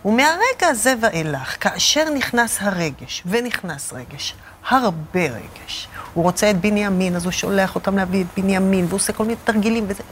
ומהרגע 0.04 0.68
הזה 0.68 0.94
ואילך, 1.00 1.56
כאשר 1.61 2.11
נכנס 2.11 2.58
הרגש, 2.61 3.23
ונכנס 3.26 3.92
רגש, 3.92 4.35
הרבה 4.68 5.20
רגש, 5.20 5.88
הוא 6.14 6.25
רוצה 6.25 6.50
את 6.50 6.61
בנימין, 6.61 7.16
אז 7.16 7.25
הוא 7.25 7.32
שולח 7.32 7.75
אותם 7.75 7.96
להביא 7.96 8.25
את 8.25 8.40
בנימין, 8.40 8.85
והוא 8.85 8.96
עושה 8.96 9.12
כל 9.12 9.25
מיני 9.25 9.37
תרגילים 9.44 9.85
וזה. 9.88 10.02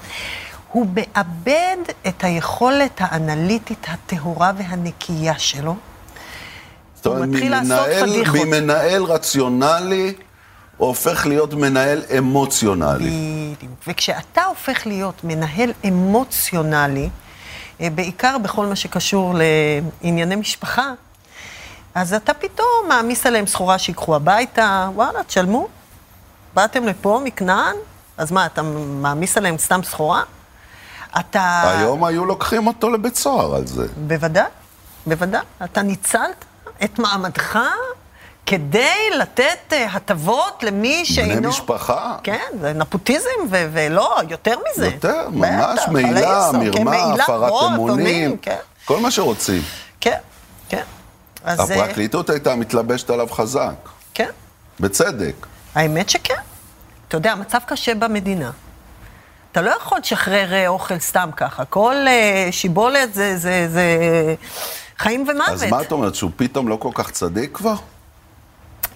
הוא 0.72 0.86
מאבד 0.94 1.76
את 2.08 2.24
היכולת 2.24 2.96
האנליטית 2.98 3.86
הטהורה 3.88 4.52
והנקייה 4.56 5.38
שלו. 5.38 5.76
זאת 6.94 7.06
אומרת, 7.06 7.28
ממנהל-. 7.28 8.44
ממנהל 8.44 9.02
רציונלי, 9.02 10.14
הופך 10.76 11.26
להיות 11.26 11.54
מנהל 11.54 12.02
אמוציונלי. 12.18 13.10
בדיוק. 13.56 13.72
וכשאתה 13.86 14.44
הופך 14.44 14.86
להיות 14.86 15.24
מנהל 15.24 15.72
אמוציונלי, 15.88 17.08
אה, 17.80 17.90
בעיקר 17.90 18.36
בכל 18.38 18.66
מה 18.66 18.76
שקשור 18.76 19.34
לענייני 20.02 20.36
משפחה, 20.36 20.92
אז 21.94 22.14
אתה 22.14 22.34
פתאום 22.34 22.68
מעמיס 22.88 23.26
עליהם 23.26 23.46
סחורה 23.46 23.78
שיקחו 23.78 24.16
הביתה, 24.16 24.88
וואלה, 24.94 25.22
תשלמו. 25.22 25.68
באתם 26.54 26.84
לפה 26.84 27.20
מכנען, 27.24 27.76
אז 28.18 28.32
מה, 28.32 28.46
אתה 28.46 28.62
מעמיס 28.86 29.36
עליהם 29.36 29.58
סתם 29.58 29.80
סחורה? 29.82 30.22
אתה... 31.20 31.62
היום 31.66 32.04
היו 32.04 32.24
לוקחים 32.24 32.66
אותו 32.66 32.90
לבית 32.90 33.16
סוהר 33.16 33.54
על 33.54 33.66
זה. 33.66 33.86
בוודאי, 34.06 34.44
בוודאי. 35.06 35.40
אתה 35.64 35.82
ניצלת 35.82 36.44
את 36.84 36.98
מעמדך 36.98 37.58
כדי 38.46 39.10
לתת 39.18 39.72
אה, 39.72 39.86
הטבות 39.92 40.62
למי 40.62 41.04
שאינו... 41.04 41.36
בני 41.36 41.46
משפחה. 41.46 42.16
כן, 42.22 42.46
זה 42.60 42.72
נפוטיזם, 42.72 43.28
ו- 43.50 43.68
ולא, 43.72 44.16
יותר 44.28 44.54
מזה. 44.72 44.86
יותר, 44.86 45.28
ממש, 45.32 45.80
מעילה, 45.90 46.50
כן, 46.52 46.84
מרמה, 46.84 47.14
הפרת 47.14 47.52
אמונים, 47.74 48.36
כן, 48.36 48.56
כל 48.84 49.00
מה 49.00 49.10
שרוצים. 49.10 49.62
כן. 50.00 50.18
אז 51.44 51.60
אה, 51.60 51.64
הפרקליטות 51.64 52.30
הייתה 52.30 52.56
מתלבשת 52.56 53.10
עליו 53.10 53.28
חזק, 53.30 53.88
כן, 54.14 54.30
בצדק. 54.80 55.46
האמת 55.74 56.10
שכן. 56.10 56.34
אתה 57.08 57.16
יודע, 57.16 57.32
המצב 57.32 57.58
קשה 57.66 57.94
במדינה. 57.94 58.50
אתה 59.52 59.62
לא 59.62 59.70
יכול 59.70 59.98
לשחרר 59.98 60.52
אה, 60.52 60.68
אוכל 60.68 60.98
סתם 60.98 61.30
ככה. 61.36 61.64
כל 61.64 61.94
אה, 62.06 62.48
שיבולת 62.50 63.14
זה, 63.14 63.36
זה, 63.36 63.68
זה 63.68 63.84
חיים 64.98 65.26
ומוות. 65.28 65.48
אז 65.48 65.64
מה 65.64 65.82
את 65.82 65.92
אומרת, 65.92 66.14
שהוא 66.14 66.30
פתאום 66.36 66.68
לא 66.68 66.76
כל 66.76 66.90
כך 66.94 67.10
צדיק 67.10 67.50
כבר? 67.56 67.74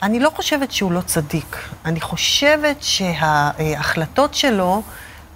אני 0.02 0.20
לא 0.20 0.30
חושבת 0.30 0.72
שהוא 0.72 0.92
לא 0.92 1.00
צדיק. 1.00 1.56
אני 1.84 2.00
חושבת 2.00 2.76
שההחלטות 2.80 4.34
שלו 4.34 4.82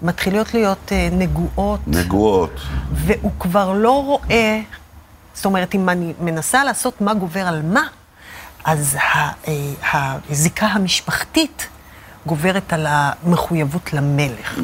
מתחילות 0.03 0.55
להיות 0.55 0.93
נגועות, 1.13 1.81
נגועות. 1.87 2.61
והוא 2.93 3.33
כבר 3.41 3.73
לא 3.73 4.05
רואה, 4.05 4.61
זאת 5.35 5.45
אומרת, 5.45 5.75
אם 5.75 5.89
אני 5.89 6.13
מנסה 6.21 6.65
לעשות 6.65 7.01
מה 7.01 7.15
גובר 7.15 7.41
על 7.47 7.63
מה, 7.63 7.83
אז 8.65 8.97
אה, 9.49 10.17
הזיקה 10.31 10.67
המשפחתית 10.67 11.69
גוברת 12.27 12.73
על 12.73 12.87
המחויבות 12.89 13.93
למלך. 13.93 14.59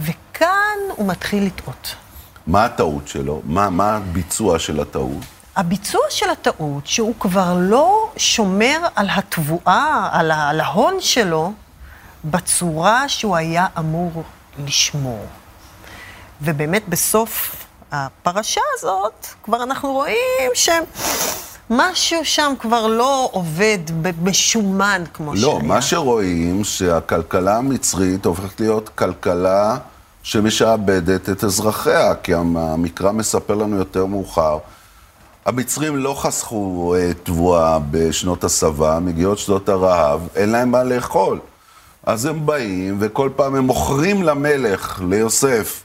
וכאן 0.00 0.48
הוא 0.96 1.08
מתחיל 1.08 1.44
לטעות. 1.46 1.94
מה 2.46 2.64
הטעות 2.64 3.08
שלו? 3.08 3.40
מה, 3.44 3.70
מה 3.70 3.96
הביצוע 3.96 4.58
של 4.58 4.80
הטעות? 4.80 5.24
הביצוע 5.56 6.00
של 6.10 6.30
הטעות, 6.30 6.86
שהוא 6.86 7.14
כבר 7.20 7.54
לא 7.60 8.10
שומר 8.16 8.78
על 8.94 9.08
התבואה, 9.10 10.08
על, 10.12 10.30
ה- 10.30 10.48
על 10.48 10.60
ההון 10.60 10.94
שלו, 11.00 11.52
בצורה 12.24 13.08
שהוא 13.08 13.36
היה 13.36 13.66
אמור 13.78 14.22
לשמור. 14.64 15.26
ובאמת 16.42 16.88
בסוף 16.88 17.63
הפרשה 17.96 18.60
הזאת, 18.78 19.26
כבר 19.42 19.62
אנחנו 19.62 19.92
רואים 19.92 20.50
שמשהו 20.54 22.24
שם 22.24 22.52
כבר 22.58 22.86
לא 22.86 23.28
עובד 23.32 23.78
ב- 24.02 24.28
משומן 24.28 25.04
כמו 25.14 25.34
לא, 25.34 25.40
שהיה. 25.40 25.58
מה 25.62 25.82
שרואים, 25.82 26.64
שהכלכלה 26.64 27.56
המצרית 27.56 28.24
הופכת 28.26 28.60
להיות 28.60 28.88
כלכלה 28.88 29.76
שמשעבדת 30.22 31.28
את 31.30 31.44
אזרחיה, 31.44 32.14
כי 32.14 32.34
המ- 32.34 32.56
המקרא 32.56 33.12
מספר 33.12 33.54
לנו 33.54 33.76
יותר 33.76 34.06
מאוחר. 34.06 34.58
המצרים 35.46 35.96
לא 35.96 36.14
חסכו 36.14 36.94
אה, 36.98 37.10
תבואה 37.22 37.78
בשנות 37.90 38.44
השבע, 38.44 38.98
מגיעות 38.98 39.38
שנות 39.38 39.68
הרעב, 39.68 40.28
אין 40.36 40.48
להם 40.50 40.70
מה 40.70 40.84
לאכול. 40.84 41.38
אז 42.06 42.24
הם 42.24 42.46
באים, 42.46 42.96
וכל 43.00 43.30
פעם 43.36 43.54
הם 43.54 43.64
מוכרים 43.64 44.22
למלך, 44.22 45.02
ליוסף, 45.08 45.82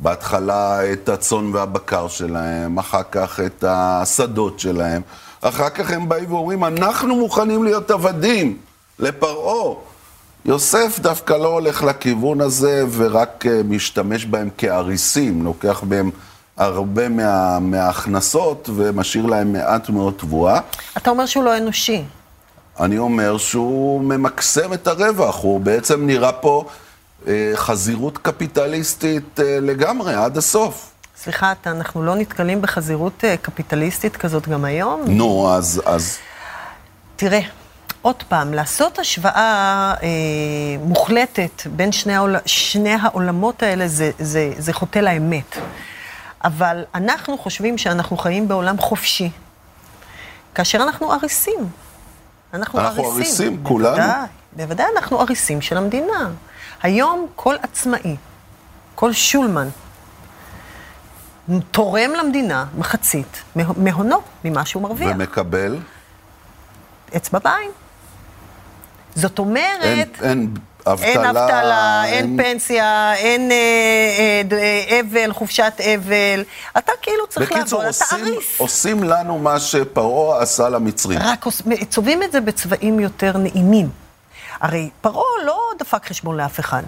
בהתחלה 0.00 0.92
את 0.92 1.08
הצאן 1.08 1.54
והבקר 1.54 2.08
שלהם, 2.08 2.78
אחר 2.78 3.02
כך 3.10 3.40
את 3.40 3.64
השדות 3.68 4.60
שלהם, 4.60 5.02
אחר 5.40 5.68
כך 5.68 5.90
הם 5.90 6.08
באים 6.08 6.32
ואומרים, 6.32 6.64
אנחנו 6.64 7.16
מוכנים 7.16 7.64
להיות 7.64 7.90
עבדים 7.90 8.58
לפרעה. 8.98 9.74
יוסף 10.44 10.98
דווקא 10.98 11.32
לא 11.32 11.48
הולך 11.48 11.82
לכיוון 11.82 12.40
הזה 12.40 12.84
ורק 12.90 13.46
אה, 13.46 13.60
משתמש 13.64 14.24
בהם 14.24 14.48
כאריסים, 14.58 15.44
לוקח 15.44 15.80
בהם 15.84 16.10
הרבה 16.56 17.08
מה, 17.08 17.58
מההכנסות 17.58 18.70
ומשאיר 18.74 19.26
להם 19.26 19.52
מעט 19.52 19.88
מאוד 19.88 20.14
תבואה. 20.16 20.60
אתה 20.96 21.10
אומר 21.10 21.26
שהוא 21.26 21.44
לא 21.44 21.56
אנושי. 21.56 22.04
אני 22.80 22.98
אומר 22.98 23.38
שהוא 23.38 24.00
ממקסם 24.00 24.72
את 24.72 24.86
הרווח, 24.86 25.42
הוא 25.42 25.60
בעצם 25.60 26.06
נראה 26.06 26.32
פה 26.32 26.64
חזירות 27.54 28.18
קפיטליסטית 28.18 29.40
אה, 29.40 29.58
לגמרי, 29.60 30.14
עד 30.14 30.36
הסוף. 30.36 30.90
סליחה, 31.16 31.52
אתה, 31.52 31.70
אנחנו 31.70 32.02
לא 32.02 32.14
נתקלים 32.14 32.62
בחזירות 32.62 33.24
אה, 33.24 33.36
קפיטליסטית 33.36 34.16
כזאת 34.16 34.48
גם 34.48 34.64
היום? 34.64 35.02
נו, 35.06 35.54
אז... 35.54 35.82
אז... 35.84 36.18
תראה, 37.16 37.40
עוד 38.02 38.22
פעם, 38.28 38.54
לעשות 38.54 38.98
השוואה 38.98 39.94
אה, 40.02 40.08
מוחלטת 40.80 41.62
בין 41.66 41.92
שני, 41.92 42.14
העול, 42.14 42.36
שני 42.46 42.94
העולמות 43.02 43.62
האלה 43.62 43.88
זה, 43.88 44.10
זה, 44.18 44.52
זה 44.58 44.72
חוטא 44.72 44.98
לאמת. 44.98 45.56
אבל 46.44 46.84
אנחנו 46.94 47.38
חושבים 47.38 47.78
שאנחנו 47.78 48.16
חיים 48.16 48.48
בעולם 48.48 48.78
חופשי, 48.78 49.30
כאשר 50.54 50.78
אנחנו 50.82 51.12
אריסים. 51.12 51.68
אנחנו 52.54 52.80
אריסים, 52.80 53.60
כולנו. 53.62 53.96
בוודאי, 53.96 54.26
בוודאי 54.52 54.86
אנחנו 54.96 55.20
אריסים 55.20 55.60
של 55.60 55.76
המדינה. 55.76 56.30
היום 56.84 57.26
כל 57.36 57.54
עצמאי, 57.62 58.16
כל 58.94 59.12
שולמן, 59.12 59.68
תורם 61.70 62.10
למדינה 62.10 62.64
מחצית 62.78 63.42
מהונו, 63.76 64.20
ממה 64.44 64.64
שהוא 64.64 64.82
מרוויח. 64.82 65.10
ומקבל? 65.14 65.78
אצבע 67.16 67.38
בעין. 67.38 67.70
זאת 69.14 69.38
אומרת... 69.38 69.82
אין, 69.82 70.08
אין 70.22 70.54
אבטלה. 70.86 71.06
אין 71.06 71.24
אבטלה, 71.24 72.04
אין, 72.04 72.24
אין 72.24 72.36
פנסיה, 72.36 73.14
אין 73.14 73.52
אה, 73.52 74.42
אה, 74.52 75.00
אבל, 75.00 75.32
חופשת 75.32 75.72
אבל. 75.94 76.44
אתה 76.78 76.92
כאילו 77.02 77.26
צריך 77.28 77.52
בקיצור, 77.52 77.82
לעבוד, 77.82 77.94
אתה 77.96 78.14
עריף. 78.14 78.26
בקיצור, 78.26 78.66
עושים 78.66 79.04
לנו 79.04 79.38
מה 79.38 79.60
שפרעה 79.60 80.42
עשה 80.42 80.68
למצרים. 80.68 81.18
רק 81.22 81.44
צובעים 81.88 82.22
את 82.22 82.32
זה 82.32 82.40
בצבעים 82.40 83.00
יותר 83.00 83.36
נעימים. 83.36 84.03
הרי 84.64 84.90
פרעה 85.00 85.44
לא 85.46 85.60
דפק 85.78 86.06
חשבון 86.06 86.36
לאף 86.36 86.60
אחד. 86.60 86.82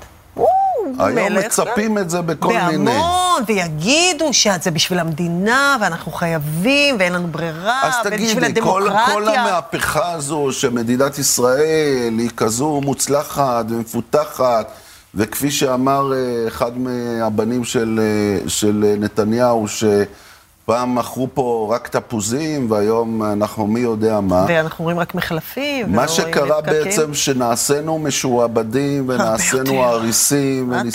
היום 0.99 1.15
מלך. 1.15 1.45
מצפים 1.45 1.99
את 1.99 2.11
זה 2.11 2.23
בכל 2.23 2.49
בהמון, 2.49 2.71
מיני. 2.71 2.91
בהמון, 2.91 3.43
ויגידו 3.47 4.33
שזה 4.33 4.71
בשביל 4.71 4.99
המדינה, 4.99 5.77
ואנחנו 5.81 6.13
חייבים, 6.13 6.97
ואין 6.99 7.13
לנו 7.13 7.29
ברירה, 7.29 7.81
אז 7.83 7.95
ובשביל 8.05 8.45
תגידי, 8.45 8.61
כל, 8.61 8.83
הדמוקרטיה. 8.83 9.15
כל 9.15 9.29
המהפכה 9.29 10.13
הזו 10.13 10.49
שמדינת 10.53 11.19
ישראל 11.19 12.13
היא 12.19 12.31
כזו 12.37 12.81
מוצלחת 12.85 13.65
ומפותחת, 13.69 14.71
וכפי 15.15 15.51
שאמר 15.51 16.13
אה, 16.15 16.49
אחד 16.49 16.79
מהבנים 16.79 17.65
של, 17.65 18.01
אה, 18.03 18.49
של 18.49 18.95
נתניהו, 18.99 19.67
שפעם 20.67 20.95
מכרו 20.95 21.29
פה 21.35 21.69
רק 21.75 21.89
תפוזים, 21.89 22.71
והיום 22.71 23.23
אנחנו 23.23 23.67
מי 23.67 23.81
יודע 23.81 24.21
מה. 24.21 24.47
ואנחנו 24.49 24.85
רואים 24.85 24.99
רק 24.99 25.15
מחלפים. 25.15 25.93
מה 25.93 26.09
שקרה. 26.09 26.61
בעצם, 26.61 27.15
שנעשינו 27.15 27.99
משועבדים, 27.99 29.09
ונעשינו 29.09 29.85
הנה. 30.75 30.91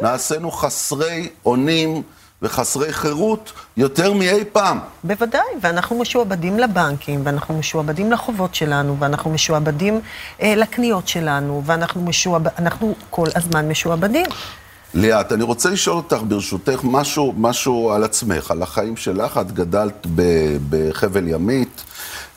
ונעשינו 0.00 0.50
חסרי 0.50 1.28
אונים 1.46 2.02
וחסרי 2.42 2.92
חירות 2.92 3.52
יותר 3.76 4.12
מאי 4.12 4.44
פעם. 4.52 4.78
בוודאי, 5.04 5.40
ואנחנו 5.60 5.98
משועבדים 5.98 6.58
לבנקים, 6.58 7.20
ואנחנו 7.24 7.58
משועבדים 7.58 8.12
לחובות 8.12 8.54
שלנו, 8.54 8.96
ואנחנו 8.98 9.30
משועבדים 9.30 10.00
אה, 10.42 10.54
לקניות 10.56 11.08
שלנו, 11.08 11.62
ואנחנו 11.64 12.02
משועב... 12.02 12.42
אנחנו 12.58 12.94
כל 13.10 13.26
הזמן 13.34 13.68
משועבדים. 13.68 14.26
ליאת, 14.94 15.32
אני 15.32 15.42
רוצה 15.42 15.70
לשאול 15.70 15.96
אותך, 15.96 16.16
ברשותך, 16.28 16.80
משהו, 16.84 17.34
משהו 17.36 17.92
על 17.92 18.04
עצמך, 18.04 18.50
על 18.50 18.62
החיים 18.62 18.96
שלך. 18.96 19.38
את 19.40 19.52
גדלת 19.52 20.06
ב- 20.14 20.56
בחבל 20.70 21.28
ימית, 21.28 21.82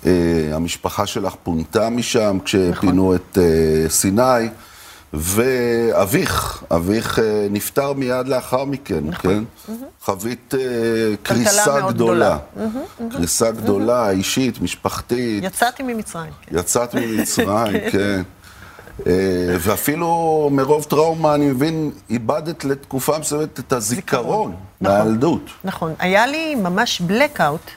אה, 0.05 0.11
המשפחה 0.53 1.05
שלך 1.07 1.33
פונתה 1.43 1.89
משם 1.89 2.37
כשפינו 2.45 3.15
את 3.15 3.37
אה, 3.41 3.89
סיני, 3.89 4.49
ואביך, 5.13 6.63
אביך 6.71 7.19
אה, 7.19 7.47
נפטר 7.49 7.93
מיד 7.93 8.27
לאחר 8.27 8.65
מכן, 8.65 9.11
כן? 9.13 9.43
חווית 10.01 10.53
אה, 10.55 10.59
קריסה 11.23 11.81
גדולה. 11.89 12.37
קריסה 13.11 13.51
גדולה, 13.51 14.09
אישית, 14.09 14.61
משפחתית. 14.61 15.43
יצאתי 15.43 15.83
ממצרים. 15.83 16.31
כן. 16.41 16.57
יצאת 16.57 16.95
ממצרים, 16.95 17.77
כן. 17.91 18.21
אה, 19.07 19.13
ואפילו 19.59 20.07
מרוב 20.51 20.83
טראומה, 20.83 21.35
אני 21.35 21.45
מבין, 21.45 21.91
איבדת 22.09 22.65
לתקופה 22.65 23.19
מסוימת 23.19 23.59
את 23.59 23.73
הזיכרון 23.73 24.53
נכון. 24.81 24.97
מהילדות. 24.97 25.41
נכון. 25.63 25.93
היה 25.99 26.27
לי 26.27 26.55
ממש 26.55 27.01
blackout, 27.07 27.69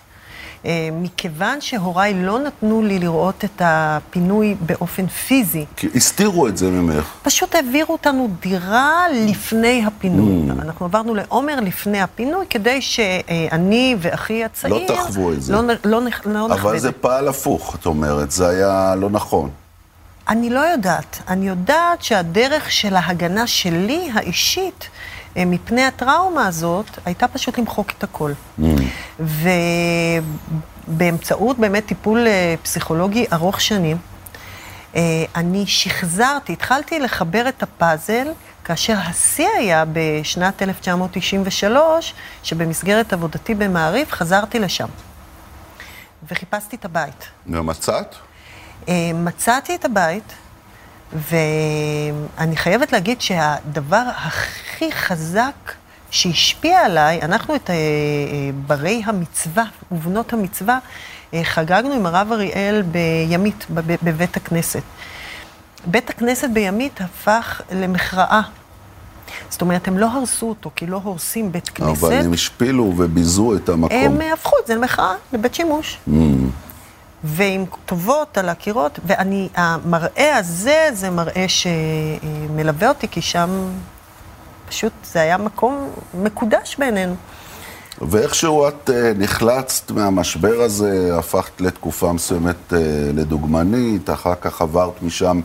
אה, 0.67 0.89
מכיוון 0.93 1.61
שהוריי 1.61 2.15
לא 2.25 2.39
נתנו 2.39 2.83
לי 2.83 2.99
לראות 2.99 3.45
את 3.45 3.63
הפינוי 3.65 4.55
באופן 4.61 5.07
פיזי. 5.07 5.65
כי 5.77 5.89
הסתירו 5.95 6.49
את 6.49 6.57
זה 6.57 6.71
ממך. 6.71 7.05
פשוט 7.23 7.55
העבירו 7.55 7.93
אותנו 7.93 8.29
דירה 8.41 9.03
לפני 9.13 9.85
הפינוי. 9.87 10.51
אנחנו 10.63 10.87
עברנו 10.87 11.15
לעומר 11.15 11.61
לפני 11.61 12.01
הפינוי, 12.01 12.47
כדי 12.51 12.81
שאני 12.83 13.97
ואחי 14.01 14.45
הצעיר... 14.45 14.75
לא 14.75 14.81
תחוו 14.87 15.33
את 15.33 15.43
זה. 15.43 15.53
לא, 15.53 15.61
לא, 15.85 16.01
נח- 16.01 16.27
לא 16.27 16.49
נחווה 16.49 16.55
אבל 16.63 16.77
את 16.77 16.81
זה 16.81 16.93
פעל 16.93 17.29
הפוך, 17.29 17.77
את 17.81 17.87
אומרת, 17.87 18.31
זה 18.31 18.49
היה 18.49 18.95
לא 18.99 19.11
נכון. 19.11 19.51
אני 20.29 20.51
לא 20.51 20.61
יודעת. 20.61 21.23
אני 21.29 21.49
יודעת 21.49 22.03
שהדרך 22.03 22.73
של 22.73 22.97
ההגנה 22.97 23.47
שלי, 23.47 24.11
האישית, 24.15 24.89
אה, 25.37 25.45
מפני 25.45 25.85
הטראומה 25.85 26.47
הזאת, 26.47 26.87
הייתה 27.05 27.29
פשוט 27.29 27.59
למחוק 27.59 27.91
את 27.99 28.05
הכל. 28.05 28.33
ובאמצעות 30.89 31.59
באמת 31.59 31.87
טיפול 31.87 32.27
אה, 32.27 32.55
פסיכולוגי 32.63 33.27
ארוך 33.33 33.61
שנים, 33.61 33.97
אה, 34.97 35.25
אני 35.37 35.67
שחזרתי, 35.67 36.53
התחלתי 36.53 36.99
לחבר 36.99 37.49
את 37.49 37.63
הפאזל, 37.63 38.29
כאשר 38.65 38.97
השיא 38.99 39.49
היה 39.59 39.85
בשנת 39.93 40.63
1993, 40.63 42.15
שבמסגרת 42.43 43.13
עבודתי 43.13 43.55
במעריב 43.55 44.11
חזרתי 44.11 44.59
לשם. 44.59 44.89
וחיפשתי 46.31 46.77
את 46.77 46.85
הבית. 46.85 47.25
ומצאת? 47.47 48.15
אה, 48.89 49.11
מצאתי 49.15 49.75
את 49.75 49.85
הבית, 49.85 50.33
ואני 51.13 52.57
חייבת 52.57 52.93
להגיד 52.93 53.21
שהדבר 53.21 54.03
הכי 54.17 54.93
חזק 54.93 55.73
שהשפיע 56.11 56.81
עליי, 56.81 57.23
אנחנו 57.23 57.55
את 57.57 57.71
אה, 57.71 57.75
אה, 57.75 57.79
ברי 58.67 59.03
המצווה 59.07 59.65
ובנות 59.93 60.33
המצווה, 60.33 60.79
חגגנו 61.43 61.95
עם 61.95 62.07
הרב 62.07 62.33
אריאל 62.33 62.83
בימית, 62.83 63.67
בב- 63.71 63.97
בבית 64.03 64.37
הכנסת. 64.37 64.83
בית 65.87 66.11
הכנסת 66.11 66.49
בימית 66.53 67.01
הפך 67.01 67.61
למכרעה. 67.73 68.43
זאת 69.51 69.61
אומרת, 69.61 69.89
הם 69.89 69.99
לא 69.99 70.07
הרסו 70.11 70.49
אותו, 70.49 70.71
כי 70.77 70.87
לא 70.87 71.01
הורסים 71.05 71.53
בית 71.53 71.69
כנסת. 71.69 72.05
אבל 72.05 72.13
הם 72.13 72.33
השפילו 72.33 72.93
וביזו 72.97 73.57
את 73.57 73.69
המקום. 73.69 73.97
הם 73.99 74.21
הפכו 74.33 74.57
את 74.63 74.67
זה 74.67 74.75
למחאה, 74.75 75.15
לבית 75.33 75.55
שימוש. 75.55 75.99
ועם 77.25 77.65
כתובות 77.67 78.39
על 78.39 78.49
הקירות, 78.49 78.99
ואני, 79.07 79.49
המראה 79.55 80.37
הזה, 80.37 80.89
זה 80.93 81.11
מראה 81.11 81.47
שמלווה 81.49 82.89
אותי, 82.89 83.09
כי 83.09 83.23
שם 83.23 83.51
פשוט 84.69 84.93
זה 85.05 85.21
היה 85.21 85.39
מקום 85.39 85.91
מקודש 86.15 86.77
בעינינו. 86.79 87.15
ואיכשהו 88.01 88.69
את 88.69 88.91
אה, 88.91 89.13
נחלצת 89.19 89.91
מהמשבר 89.91 90.61
הזה, 90.61 91.19
הפכת 91.19 91.61
לתקופה 91.61 92.13
מסוימת 92.13 92.73
אה, 92.73 92.79
לדוגמנית, 93.15 94.11
אחר 94.11 94.35
כך 94.41 94.63
עברת 94.63 95.03
משם 95.03 95.41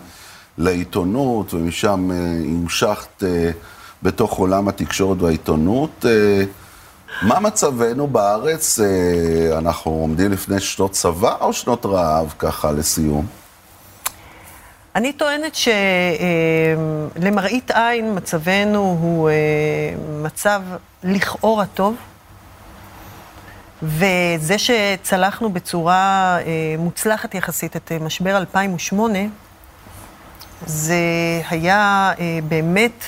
לעיתונות, 0.57 1.53
ומשם 1.53 2.11
אה, 2.11 2.17
המשכת 2.45 3.23
בתוך 4.03 4.33
עולם 4.33 4.67
התקשורת 4.67 5.21
והעיתונות. 5.21 6.05
אה, 7.21 7.27
מה 7.27 7.39
מצבנו 7.39 8.07
בארץ? 8.07 8.79
אה, 8.79 8.85
אנחנו 9.57 9.91
עומדים 9.91 10.31
לפני 10.31 10.59
שנות 10.59 10.91
צבא 10.91 11.35
או 11.41 11.53
שנות 11.53 11.85
רעב, 11.85 12.33
ככה, 12.39 12.71
לסיום? 12.71 13.25
אני 14.95 15.13
טוענת 15.13 15.55
שלמראית 17.15 17.71
עין 17.71 18.15
מצבנו 18.17 18.97
הוא 19.01 19.29
אה, 19.29 19.33
מצב 20.23 20.61
לכאורה 21.03 21.65
טוב, 21.65 21.95
וזה 23.83 24.55
שצלחנו 24.57 25.49
בצורה 25.53 25.95
אה, 26.39 26.45
מוצלחת 26.79 27.35
יחסית 27.35 27.75
את 27.75 27.91
אה, 27.91 27.99
משבר 27.99 28.37
2008, 28.37 29.19
זה 30.65 30.95
היה 31.49 31.73
אה, 32.19 32.39
באמת 32.47 33.03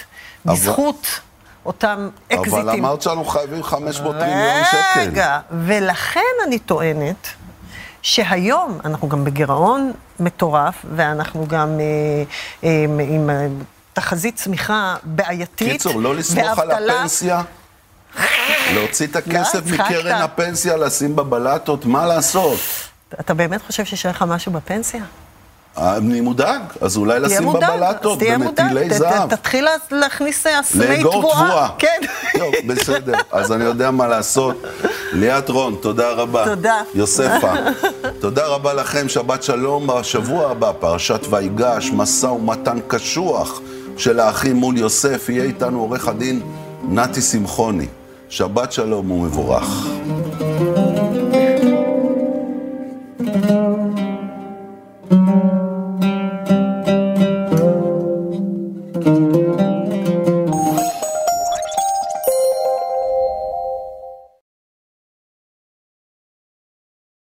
אבל- 0.46 0.54
בזכות 0.56 1.20
אותם 1.66 2.10
אקזיטים. 2.34 2.54
אבל 2.54 2.70
אמרת 2.70 3.02
שאנחנו 3.02 3.26
חייבים 3.26 3.64
500 3.64 4.16
טריליון 4.16 4.64
שקל. 4.72 5.00
רגע, 5.00 5.40
ולכן 5.52 6.22
אני 6.48 6.60
טוענת 6.60 7.28
שהיום 8.02 8.80
אנחנו 8.86 9.10
גם 9.10 9.24
בגירעון 9.24 9.92
מטורף, 10.20 10.86
ואנחנו 10.96 11.48
גם 11.48 11.80
אה, 11.80 12.24
אה, 12.64 12.86
עם 13.08 13.30
אה, 13.30 13.48
תחזית 13.94 14.36
צמיחה 14.36 14.96
בעייתית. 15.04 15.72
קיצור, 15.72 16.02
לא 16.02 16.16
לסמוך 16.16 16.60
על 16.60 16.72
הפנסיה? 16.72 17.42
להוציא 18.74 19.08
את 19.08 19.16
הכסף 19.16 19.56
לא, 19.56 19.60
הצחקת. 19.60 19.80
מקרן 19.80 20.22
הפנסיה, 20.22 20.78
לשים 20.78 21.16
בבלטות, 21.16 21.86
מה 21.86 22.06
לעשות? 22.06 22.60
אתה 23.20 23.34
באמת 23.34 23.62
חושב 23.62 23.86
שיש 23.86 24.06
לך 24.06 24.22
משהו 24.28 24.52
בפנסיה? 24.52 25.04
אני 25.78 26.22
מודאג, 26.22 26.62
אז 26.82 26.98
אולי 26.98 27.20
לשים 27.20 27.44
מודאג, 27.44 27.72
בבלטות, 27.78 28.12
אז 28.14 28.20
תהיה 28.20 28.38
מודאג, 28.38 28.88
ת- 28.90 28.94
זהב. 28.94 29.36
תתחיל 29.36 29.64
לה- 29.66 29.72
להכניס 29.92 30.48
אה, 30.48 30.64
סמי 30.64 30.88
לאגור 30.88 31.14
תבואה. 31.20 31.46
תבואה. 31.48 31.68
כן. 31.80 32.00
טוב, 32.40 32.54
בסדר, 32.68 33.14
אז 33.32 33.52
אני 33.52 33.64
יודע 33.64 33.92
מה 33.92 34.08
לעשות. 34.08 34.64
ליאת 35.14 35.50
רון, 35.50 35.76
תודה 35.82 36.12
רבה. 36.12 36.46
תודה. 36.46 36.82
יוספה. 36.96 37.52
תודה 38.20 38.46
רבה 38.48 38.74
לכם, 38.74 39.10
שבת 39.10 39.44
שלום. 39.44 39.88
בשבוע 39.88 40.52
הבא, 40.52 40.72
פרשת 40.80 41.22
ויגש, 41.30 41.92
משא 41.94 42.26
ומתן 42.26 42.78
קשוח 42.88 43.62
של 43.98 44.20
האחים 44.20 44.56
מול 44.56 44.78
יוסף. 44.78 45.30
יהיה 45.30 45.44
איתנו 45.44 45.80
עורך 45.82 46.08
הדין 46.08 46.42
נתי 46.90 47.22
שמחוני. 47.22 47.88
שבת 48.30 48.72
שלום 48.72 49.12
ומבורך. 49.12 49.88